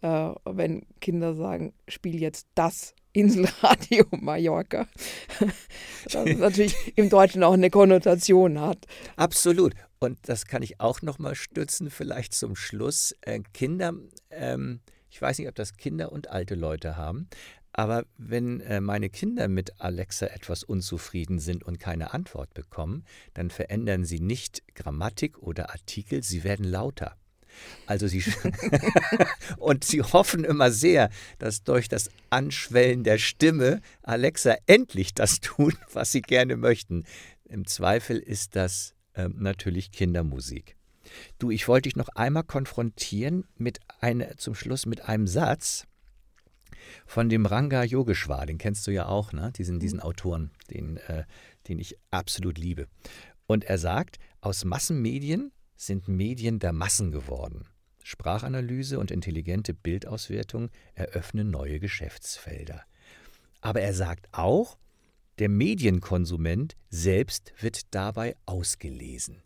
äh, 0.02 0.32
wenn 0.44 0.86
Kinder 1.00 1.36
sagen, 1.36 1.72
spiel 1.88 2.20
jetzt 2.20 2.48
das 2.54 2.96
Inselradio 3.14 4.04
Mallorca. 4.12 4.90
das 6.12 6.26
natürlich 6.38 6.76
im 6.98 7.10
Deutschen 7.10 7.44
auch 7.44 7.54
eine 7.54 7.70
Konnotation 7.70 8.60
hat. 8.60 8.86
Absolut. 9.16 9.76
Und 10.00 10.20
das 10.24 10.48
kann 10.48 10.64
ich 10.64 10.82
auch 10.82 11.02
nochmal 11.02 11.36
stützen, 11.36 11.92
vielleicht 11.92 12.34
zum 12.34 12.58
Schluss. 12.58 13.16
Äh, 13.22 13.40
Kinder, 13.54 13.94
ähm, 14.32 14.82
ich 15.10 15.22
weiß 15.22 15.40
nicht, 15.40 15.48
ob 15.48 15.56
das 15.56 15.78
Kinder 15.78 16.12
und 16.12 16.30
alte 16.30 16.56
Leute 16.56 16.98
haben, 16.98 17.30
aber 17.74 18.06
wenn 18.18 18.62
äh, 18.62 18.80
meine 18.80 19.10
Kinder 19.10 19.48
mit 19.48 19.82
Alexa 19.82 20.28
etwas 20.28 20.64
unzufrieden 20.64 21.40
sind 21.40 21.64
und 21.64 21.80
keine 21.80 22.14
Antwort 22.14 22.54
bekommen, 22.54 23.04
dann 23.34 23.50
verändern 23.50 24.06
sie 24.06 24.20
nicht 24.20 24.62
Grammatik 24.76 25.40
oder 25.40 25.72
Artikel, 25.72 26.24
sie 26.24 26.44
werden 26.44 26.66
lauter. 26.66 27.18
Also 27.88 28.08
sie 28.08 28.24
und 29.58 29.84
sie 29.84 30.02
hoffen 30.02 30.44
immer 30.44 30.72
sehr, 30.72 31.10
dass 31.40 31.64
durch 31.64 31.88
das 31.88 32.10
Anschwellen 32.30 33.04
der 33.04 33.18
Stimme 33.18 33.82
Alexa 34.04 34.56
endlich 34.68 35.14
das 35.14 35.40
tut, 35.40 35.76
was 35.94 36.12
sie 36.12 36.22
gerne 36.22 36.58
möchten. 36.58 37.06
Im 37.46 37.66
Zweifel 37.66 38.18
ist 38.18 38.56
das 38.56 38.94
äh, 39.14 39.30
natürlich 39.30 39.92
Kindermusik. 39.92 40.76
Du, 41.38 41.52
ich 41.52 41.68
wollte 41.68 41.90
dich 41.90 41.96
noch 41.96 42.10
einmal 42.10 42.44
konfrontieren 42.44 43.46
mit 43.58 43.80
eine, 44.00 44.36
zum 44.38 44.56
Schluss 44.56 44.86
mit 44.86 45.02
einem 45.08 45.28
Satz, 45.28 45.86
von 47.06 47.30
dem 47.30 47.46
Ranga 47.46 47.84
Yogeshwar, 47.84 48.46
den 48.46 48.58
kennst 48.58 48.86
du 48.88 48.92
ja 48.92 49.08
auch, 49.08 49.34
ne? 49.34 49.52
diesen, 49.56 49.80
diesen 49.80 49.98
mhm. 49.98 50.04
Autoren, 50.04 50.52
den, 50.72 50.98
äh, 50.98 51.24
den 51.68 51.80
ich 51.80 51.98
absolut 52.12 52.58
liebe. 52.58 52.88
Und 53.46 53.66
er 53.66 53.78
sagt, 53.78 54.20
aus 54.42 54.66
Massenmedien 54.66 55.52
sind 55.76 56.08
Medien 56.08 56.60
der 56.60 56.74
Massen 56.74 57.12
geworden. 57.12 57.66
Sprachanalyse 58.04 59.00
und 59.00 59.12
intelligente 59.12 59.74
Bildauswertung 59.74 60.70
eröffnen 60.94 61.50
neue 61.50 61.80
Geschäftsfelder. 61.80 62.84
Aber 63.62 63.82
er 63.82 63.94
sagt 63.94 64.28
auch, 64.34 64.78
der 65.40 65.50
Medienkonsument 65.50 66.76
selbst 66.90 67.54
wird 67.60 67.94
dabei 67.96 68.36
ausgelesen. 68.46 69.42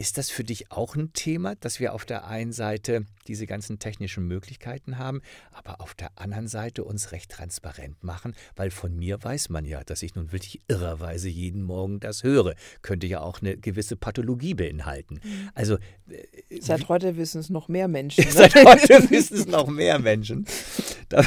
Ist 0.00 0.16
das 0.16 0.30
für 0.30 0.44
dich 0.44 0.70
auch 0.70 0.94
ein 0.94 1.12
Thema, 1.12 1.56
dass 1.56 1.80
wir 1.80 1.92
auf 1.92 2.04
der 2.04 2.24
einen 2.28 2.52
Seite 2.52 3.04
diese 3.26 3.48
ganzen 3.48 3.80
technischen 3.80 4.28
Möglichkeiten 4.28 4.96
haben, 4.96 5.22
aber 5.50 5.80
auf 5.80 5.92
der 5.94 6.12
anderen 6.14 6.46
Seite 6.46 6.84
uns 6.84 7.10
recht 7.10 7.32
transparent 7.32 8.04
machen? 8.04 8.36
Weil 8.54 8.70
von 8.70 8.96
mir 8.96 9.20
weiß 9.20 9.48
man 9.48 9.64
ja, 9.64 9.82
dass 9.82 10.04
ich 10.04 10.14
nun 10.14 10.30
wirklich 10.30 10.60
irrerweise 10.68 11.28
jeden 11.28 11.64
Morgen 11.64 11.98
das 11.98 12.22
höre. 12.22 12.54
Könnte 12.80 13.08
ja 13.08 13.22
auch 13.22 13.42
eine 13.42 13.56
gewisse 13.56 13.96
Pathologie 13.96 14.54
beinhalten. 14.54 15.20
Mhm. 15.20 15.50
Also 15.56 15.78
äh, 16.08 16.60
seit 16.60 16.88
heute 16.88 17.16
wissen 17.16 17.40
es 17.40 17.50
noch 17.50 17.66
mehr 17.66 17.88
Menschen. 17.88 18.24
Ne? 18.28 18.30
seit 18.30 18.54
heute 18.54 19.10
wissen 19.10 19.36
es 19.36 19.46
noch 19.46 19.66
mehr 19.66 19.98
Menschen. 19.98 20.46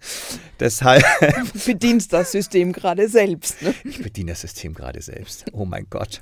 Deshalb. 0.60 1.02
Du 1.52 1.58
bedienst 1.66 2.12
das 2.12 2.32
System 2.32 2.72
gerade 2.72 3.08
selbst. 3.08 3.62
Ne? 3.62 3.74
Ich 3.84 4.02
bediene 4.02 4.32
das 4.32 4.42
System 4.42 4.74
gerade 4.74 5.00
selbst. 5.00 5.46
Oh 5.52 5.64
mein 5.64 5.86
Gott. 5.88 6.20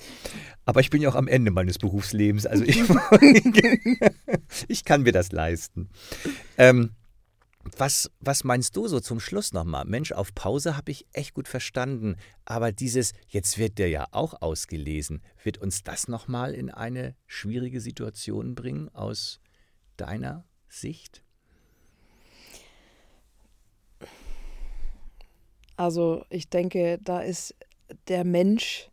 Aber 0.65 0.81
ich 0.81 0.91
bin 0.91 1.03
ja 1.03 1.09
auch 1.09 1.17
am 1.17 1.29
Ende 1.29 1.51
meines 1.51 1.79
Berufslebens. 1.79 2.47
Also 2.47 2.65
ich, 2.65 2.81
ich 4.69 4.85
kann 4.85 5.03
mir 5.03 5.13
das 5.13 5.33
leisten. 5.33 5.91
Ähm, 6.57 6.93
was, 7.77 8.11
was 8.21 8.45
meinst 8.45 8.77
du 8.77 8.87
so 8.87 9.01
zum 9.01 9.21
Schluss 9.21 9.53
nochmal? 9.53 9.85
Mensch, 9.85 10.13
auf 10.13 10.35
Pause 10.35 10.77
habe 10.77 10.91
ich 10.91 11.07
echt 11.13 11.35
gut 11.35 11.49
verstanden. 11.49 12.17
Aber 12.45 12.73
dieses, 12.73 13.13
jetzt 13.27 13.59
wird 13.59 13.79
der 13.79 13.89
ja 13.89 14.07
auch 14.13 14.41
ausgelesen, 14.41 15.23
wird 15.43 15.59
uns 15.59 15.83
das 15.83 16.09
nochmal 16.09 16.55
in 16.55 16.71
eine 16.71 17.15
schwierige 17.27 17.81
Situation 17.81 18.55
bringen 18.55 18.89
aus 18.95 19.41
deiner 19.97 20.47
Sicht? 20.69 21.25
Also 25.79 26.25
ich 26.29 26.51
denke, 26.51 26.99
da 27.01 27.21
ist 27.21 27.55
der 28.09 28.25
Mensch, 28.25 28.91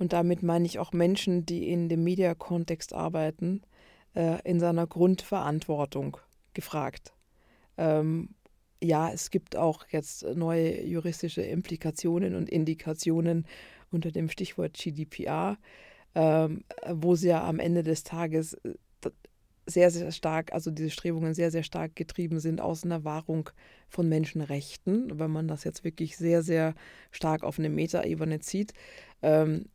und 0.00 0.12
damit 0.12 0.42
meine 0.42 0.66
ich 0.66 0.80
auch 0.80 0.92
Menschen, 0.92 1.46
die 1.46 1.70
in 1.70 1.88
dem 1.88 2.02
Mediakontext 2.02 2.92
arbeiten, 2.92 3.62
äh, 4.14 4.42
in 4.42 4.58
seiner 4.58 4.88
Grundverantwortung 4.88 6.16
gefragt. 6.54 7.12
Ähm, 7.76 8.30
ja, 8.82 9.12
es 9.12 9.30
gibt 9.30 9.54
auch 9.54 9.86
jetzt 9.90 10.24
neue 10.34 10.84
juristische 10.84 11.42
Implikationen 11.42 12.34
und 12.34 12.48
Indikationen 12.48 13.46
unter 13.92 14.10
dem 14.10 14.28
Stichwort 14.28 14.74
GDPR, 14.74 15.56
ähm, 16.16 16.64
wo 16.90 17.14
sie 17.14 17.28
ja 17.28 17.46
am 17.46 17.60
Ende 17.60 17.84
des 17.84 18.02
Tages 18.02 18.54
äh, 18.54 18.74
sehr, 19.68 19.90
sehr 19.90 20.10
stark, 20.12 20.52
also 20.52 20.70
diese 20.70 20.90
Strebungen 20.90 21.34
sehr, 21.34 21.50
sehr 21.50 21.62
stark 21.62 21.94
getrieben 21.94 22.40
sind 22.40 22.60
aus 22.60 22.84
einer 22.84 23.04
Wahrung 23.04 23.50
von 23.88 24.08
Menschenrechten, 24.08 25.18
wenn 25.18 25.30
man 25.30 25.46
das 25.46 25.64
jetzt 25.64 25.84
wirklich 25.84 26.16
sehr, 26.16 26.42
sehr 26.42 26.74
stark 27.10 27.44
auf 27.44 27.58
eine 27.58 27.68
Metaebene 27.68 28.40
zieht. 28.40 28.72
Ähm, 29.22 29.66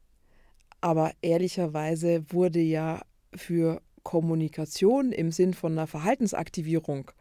aber 0.82 1.12
ehrlicherweise 1.21 2.25
wurde 2.29 2.60
ja 2.60 3.01
für 3.36 3.82
Kommunikation 4.03 5.12
im 5.12 5.32
Sinn 5.32 5.53
von 5.53 5.73
einer 5.73 5.88
Verhaltensaktivierung 5.88 7.12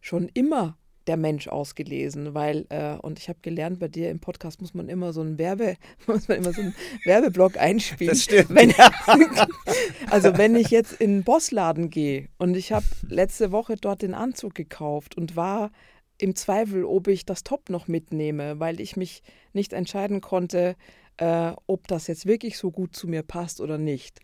schon 0.00 0.30
immer 0.32 0.78
der 1.06 1.16
Mensch 1.16 1.48
ausgelesen, 1.48 2.34
weil, 2.34 2.66
äh, 2.70 2.96
und 2.96 3.18
ich 3.18 3.28
habe 3.28 3.38
gelernt, 3.42 3.78
bei 3.78 3.88
dir 3.88 4.10
im 4.10 4.20
Podcast 4.20 4.60
muss 4.60 4.74
man 4.74 4.88
immer 4.88 5.12
so 5.12 5.20
einen 5.20 5.38
Werbe, 5.38 5.76
muss 6.06 6.28
man 6.28 6.38
immer 6.38 6.52
so 6.52 6.62
einen 6.62 6.74
Werbeblock 7.04 7.58
einspielen. 7.58 8.12
Das 8.12 8.22
stimmt. 8.22 8.50
Wenn, 8.50 8.72
also 10.10 10.36
wenn 10.38 10.56
ich 10.56 10.70
jetzt 10.70 10.92
in 11.00 11.18
den 11.18 11.24
Bossladen 11.24 11.90
gehe 11.90 12.28
und 12.38 12.56
ich 12.56 12.72
habe 12.72 12.86
letzte 13.08 13.52
Woche 13.52 13.76
dort 13.76 14.02
den 14.02 14.14
Anzug 14.14 14.54
gekauft 14.54 15.16
und 15.16 15.36
war 15.36 15.70
im 16.18 16.36
Zweifel, 16.36 16.84
ob 16.84 17.08
ich 17.08 17.26
das 17.26 17.42
Top 17.42 17.70
noch 17.70 17.88
mitnehme, 17.88 18.60
weil 18.60 18.80
ich 18.80 18.96
mich 18.96 19.22
nicht 19.52 19.72
entscheiden 19.72 20.20
konnte, 20.20 20.76
äh, 21.16 21.52
ob 21.66 21.88
das 21.88 22.06
jetzt 22.06 22.26
wirklich 22.26 22.56
so 22.58 22.70
gut 22.70 22.94
zu 22.94 23.08
mir 23.08 23.22
passt 23.22 23.60
oder 23.60 23.78
nicht. 23.78 24.20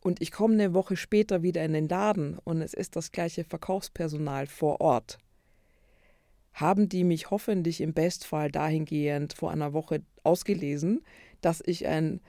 Und 0.00 0.20
ich 0.20 0.32
komme 0.32 0.54
eine 0.54 0.74
Woche 0.74 0.96
später 0.96 1.42
wieder 1.42 1.64
in 1.64 1.72
den 1.72 1.88
Laden 1.88 2.38
und 2.38 2.60
es 2.60 2.74
ist 2.74 2.96
das 2.96 3.12
gleiche 3.12 3.44
Verkaufspersonal 3.44 4.46
vor 4.46 4.80
Ort. 4.80 5.18
Haben 6.52 6.88
die 6.88 7.04
mich 7.04 7.30
hoffentlich 7.30 7.80
im 7.80 7.94
Bestfall 7.94 8.50
dahingehend 8.50 9.32
vor 9.32 9.50
einer 9.50 9.72
Woche 9.72 10.02
ausgelesen, 10.22 11.02
dass 11.40 11.62
ich 11.64 11.86
ein 11.86 12.20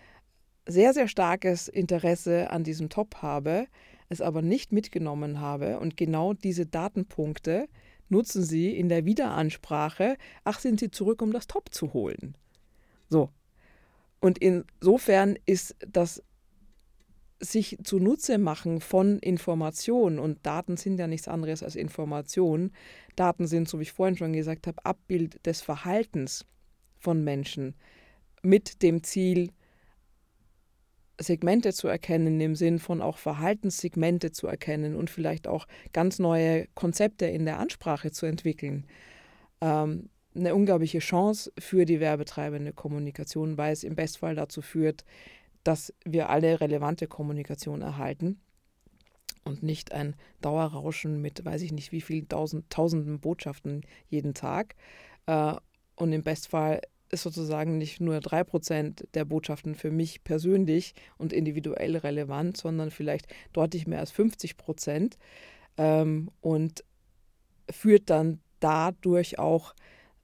sehr, 0.66 0.94
sehr 0.94 1.08
starkes 1.08 1.68
Interesse 1.68 2.50
an 2.50 2.64
diesem 2.64 2.90
Top 2.90 3.22
habe, 3.22 3.68
es 4.10 4.22
aber 4.22 4.42
nicht 4.42 4.72
mitgenommen 4.72 5.40
habe 5.40 5.80
und 5.80 5.98
genau 5.98 6.34
diese 6.34 6.66
Datenpunkte 6.66 7.68
nutzen 8.10 8.44
sie 8.44 8.76
in 8.78 8.90
der 8.90 9.06
Wiederansprache, 9.06 10.18
ach, 10.44 10.60
sind 10.60 10.80
sie 10.80 10.92
zurück, 10.92 11.22
um 11.22 11.34
das 11.34 11.48
Top 11.48 11.74
zu 11.74 11.94
holen. 11.94 12.36
So. 13.10 13.30
Und 14.20 14.38
insofern 14.38 15.38
ist 15.46 15.76
das 15.86 16.24
sich 17.44 17.78
zunutze 17.84 18.38
machen 18.38 18.80
von 18.80 19.20
Informationen 19.20 20.20
und 20.20 20.46
Daten 20.46 20.78
sind 20.78 20.98
ja 20.98 21.08
nichts 21.08 21.28
anderes 21.28 21.64
als 21.64 21.76
Informationen. 21.76 22.72
Daten 23.16 23.48
sind, 23.48 23.68
so 23.68 23.80
wie 23.80 23.84
ich 23.84 23.92
vorhin 23.92 24.18
schon 24.18 24.34
gesagt 24.34 24.68
habe, 24.68 24.84
Abbild 24.86 25.46
des 25.46 25.62
Verhaltens 25.62 26.46
von 27.00 27.24
Menschen 27.24 27.76
mit 28.42 28.82
dem 28.82 29.04
Ziel, 29.04 29.52
Segmente 31.20 31.74
zu 31.74 31.88
erkennen, 31.88 32.42
im 32.42 32.56
Sinn 32.56 32.80
von 32.80 33.02
auch 33.02 33.18
Verhaltenssegmente 33.18 34.32
zu 34.32 34.48
erkennen 34.48 34.96
und 34.96 35.10
vielleicht 35.10 35.48
auch 35.48 35.68
ganz 35.94 36.18
neue 36.20 36.68
Konzepte 36.74 37.26
in 37.26 37.46
der 37.46 37.60
Ansprache 37.60 38.12
zu 38.12 38.26
entwickeln. 38.26 38.88
Ähm, 39.62 40.10
eine 40.36 40.56
unglaubliche 40.56 41.00
Chance 41.00 41.52
für 41.60 41.86
die 41.86 42.00
werbetreibende 42.00 42.74
Kommunikation, 42.74 43.58
weil 43.58 43.74
es 43.74 43.84
im 43.84 43.96
Bestfall 43.96 44.34
dazu 44.34 44.62
führt, 44.62 45.06
dass 45.64 45.94
wir 46.06 46.30
alle 46.30 46.60
relevante 46.60 47.08
Kommunikation 47.08 47.82
erhalten 47.82 48.40
und 49.44 49.64
nicht 49.64 49.92
ein 49.92 50.16
Dauerrauschen 50.42 51.22
mit, 51.22 51.44
weiß 51.44 51.62
ich 51.62 51.72
nicht, 51.72 51.92
wie 51.92 52.02
vielen 52.02 52.28
tausend, 52.28 52.70
tausenden 52.70 53.20
Botschaften 53.20 53.82
jeden 54.10 54.34
Tag. 54.34 54.76
Äh, 55.26 55.56
und 55.96 56.12
im 56.12 56.24
Bestfall 56.24 56.82
ist 57.12 57.24
sozusagen 57.24 57.78
nicht 57.78 58.02
nur 58.02 58.20
drei 58.20 58.44
Prozent 58.44 59.08
der 59.14 59.26
Botschaften 59.26 59.76
für 59.76 59.92
mich 59.92 60.24
persönlich 60.24 60.96
und 61.18 61.32
individuell 61.32 61.98
relevant, 61.98 62.58
sondern 62.58 62.92
vielleicht 62.92 63.28
deutlich 63.54 63.88
mehr 63.88 64.00
als 64.00 64.12
50 64.12 64.58
Prozent 64.58 65.18
ähm, 65.78 66.32
und 66.42 66.84
führt 67.70 68.10
dann 68.10 68.40
dadurch 68.60 69.40
auch 69.40 69.76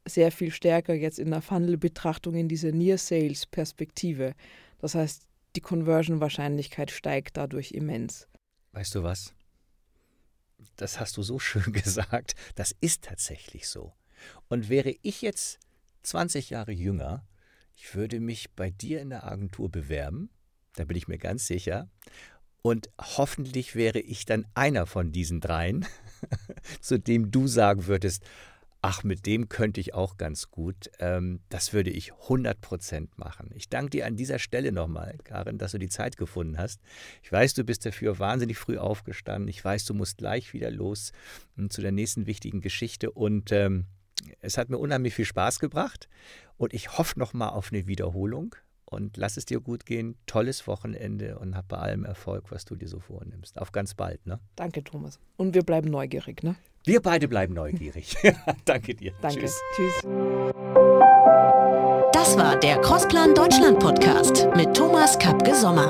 sehr 0.06 0.32
viel 0.32 0.52
stärker 0.52 0.93
jetzt 0.93 1.19
in 1.19 1.30
der 1.30 1.41
Funnel-Betrachtung 1.41 2.34
in 2.36 2.47
diese 2.47 2.69
Near-Sales-Perspektive. 2.71 4.34
Das 4.80 4.95
heißt, 4.95 5.29
die 5.56 5.62
Conversion-Wahrscheinlichkeit 5.62 6.92
steigt 6.92 7.38
dadurch 7.38 7.72
immens. 7.72 8.28
Weißt 8.72 8.96
du 8.96 9.04
was? 9.04 9.34
Das 10.76 11.00
hast 11.00 11.18
du 11.18 11.24
so 11.24 11.40
schön 11.40 11.74
gesagt. 11.74 12.36
Das 12.56 12.76
ist 12.82 13.04
tatsächlich 13.04 13.68
so. 13.68 13.94
Und 14.48 14.70
wäre 14.70 14.96
ich 15.02 15.22
jetzt 15.22 15.60
20 16.04 16.50
Jahre 16.50 16.72
jünger, 16.72 17.26
ich 17.76 17.96
würde 17.96 18.20
mich 18.20 18.52
bei 18.52 18.70
dir 18.70 19.02
in 19.02 19.10
der 19.10 19.26
Agentur 19.26 19.70
bewerben, 19.70 20.30
da 20.76 20.86
bin 20.86 20.98
ich 20.98 21.08
mir 21.08 21.18
ganz 21.18 21.48
sicher. 21.48 21.90
Und 22.62 22.90
hoffentlich 23.00 23.76
wäre 23.76 24.00
ich 24.00 24.26
dann 24.26 24.46
einer 24.54 24.86
von 24.86 25.12
diesen 25.12 25.40
dreien, 25.40 25.86
zu 26.82 27.00
dem 27.00 27.32
du 27.32 27.48
sagen 27.48 27.88
würdest, 27.88 28.24
ach, 28.82 29.04
mit 29.04 29.26
dem 29.26 29.50
könnte 29.50 29.82
ich 29.82 29.94
auch 29.94 30.18
ganz 30.18 30.52
gut. 30.52 30.89
Ähm, 31.00 31.42
das 31.50 31.74
würde 31.74 31.89
ich 31.89 32.13
100 32.13 32.62
Prozent 32.62 33.18
machen. 33.18 33.52
Ich 33.56 33.70
danke 33.70 33.92
dir 33.92 34.06
an 34.06 34.15
dieser 34.15 34.39
Stelle 34.39 34.72
nochmal, 34.72 35.18
Karin, 35.24 35.58
dass 35.58 35.74
du 35.74 35.78
die 35.78 35.89
Zeit 35.89 36.18
gefunden 36.18 36.58
hast. 36.58 36.80
Ich 37.22 37.32
weiß, 37.32 37.54
du 37.54 37.63
bist 37.63 37.86
dafür 37.86 38.20
wahnsinnig 38.20 38.58
früh 38.58 38.78
aufgestanden. 38.78 39.48
Ich 39.50 39.63
weiß, 39.63 39.86
du 39.86 39.94
musst 39.94 40.18
gleich 40.18 40.54
wieder 40.54 40.72
los 40.72 41.12
hm, 41.56 41.70
zu 41.70 41.82
der 41.82 41.92
nächsten 41.92 42.26
wichtigen 42.26 42.62
Geschichte. 42.62 43.12
Und 43.12 43.52
ähm, 43.52 43.86
es 44.42 44.58
hat 44.58 44.70
mir 44.70 44.78
unheimlich 44.78 45.13
viel 45.13 45.26
Spaß 45.26 45.60
gebracht. 45.60 46.08
Und 46.58 46.74
ich 46.74 46.98
hoffe 46.98 47.20
nochmal 47.20 47.50
auf 47.50 47.72
eine 47.72 47.88
Wiederholung. 47.88 48.56
Und 48.86 49.18
lass 49.18 49.38
es 49.38 49.46
dir 49.46 49.60
gut 49.60 49.86
gehen. 49.86 50.18
Tolles 50.26 50.65
Wochenende 50.65 51.38
und 51.38 51.56
hab 51.56 51.68
bei 51.68 51.78
allem 51.78 52.06
Erfolg, 52.06 52.52
was 52.52 52.65
du 52.65 52.76
dir 52.76 52.88
so 52.88 53.00
vornimmst. 53.00 53.60
Auf 53.60 53.72
ganz 53.72 53.94
bald, 53.94 54.26
ne? 54.26 54.39
Danke, 54.56 54.84
Thomas. 54.84 55.20
Und 55.38 55.54
wir 55.54 55.62
bleiben 55.62 55.92
neugierig, 55.92 56.42
ne? 56.42 56.56
Wir 56.89 57.04
beide 57.04 57.28
bleiben 57.28 57.54
neugierig. 57.54 58.17
Danke 58.65 58.95
dir. 58.95 59.12
Danke. 59.21 59.41
Tschüss. 59.41 59.62
Tschüss. 59.75 60.02
Das 62.12 62.36
war 62.36 62.60
der 62.60 62.82
Crossplan 62.82 63.36
Deutschland 63.36 63.78
Podcast 63.78 64.47
mit 64.56 64.75
Thomas 64.75 65.19
Kapke 65.19 65.54
Sommer. 65.54 65.88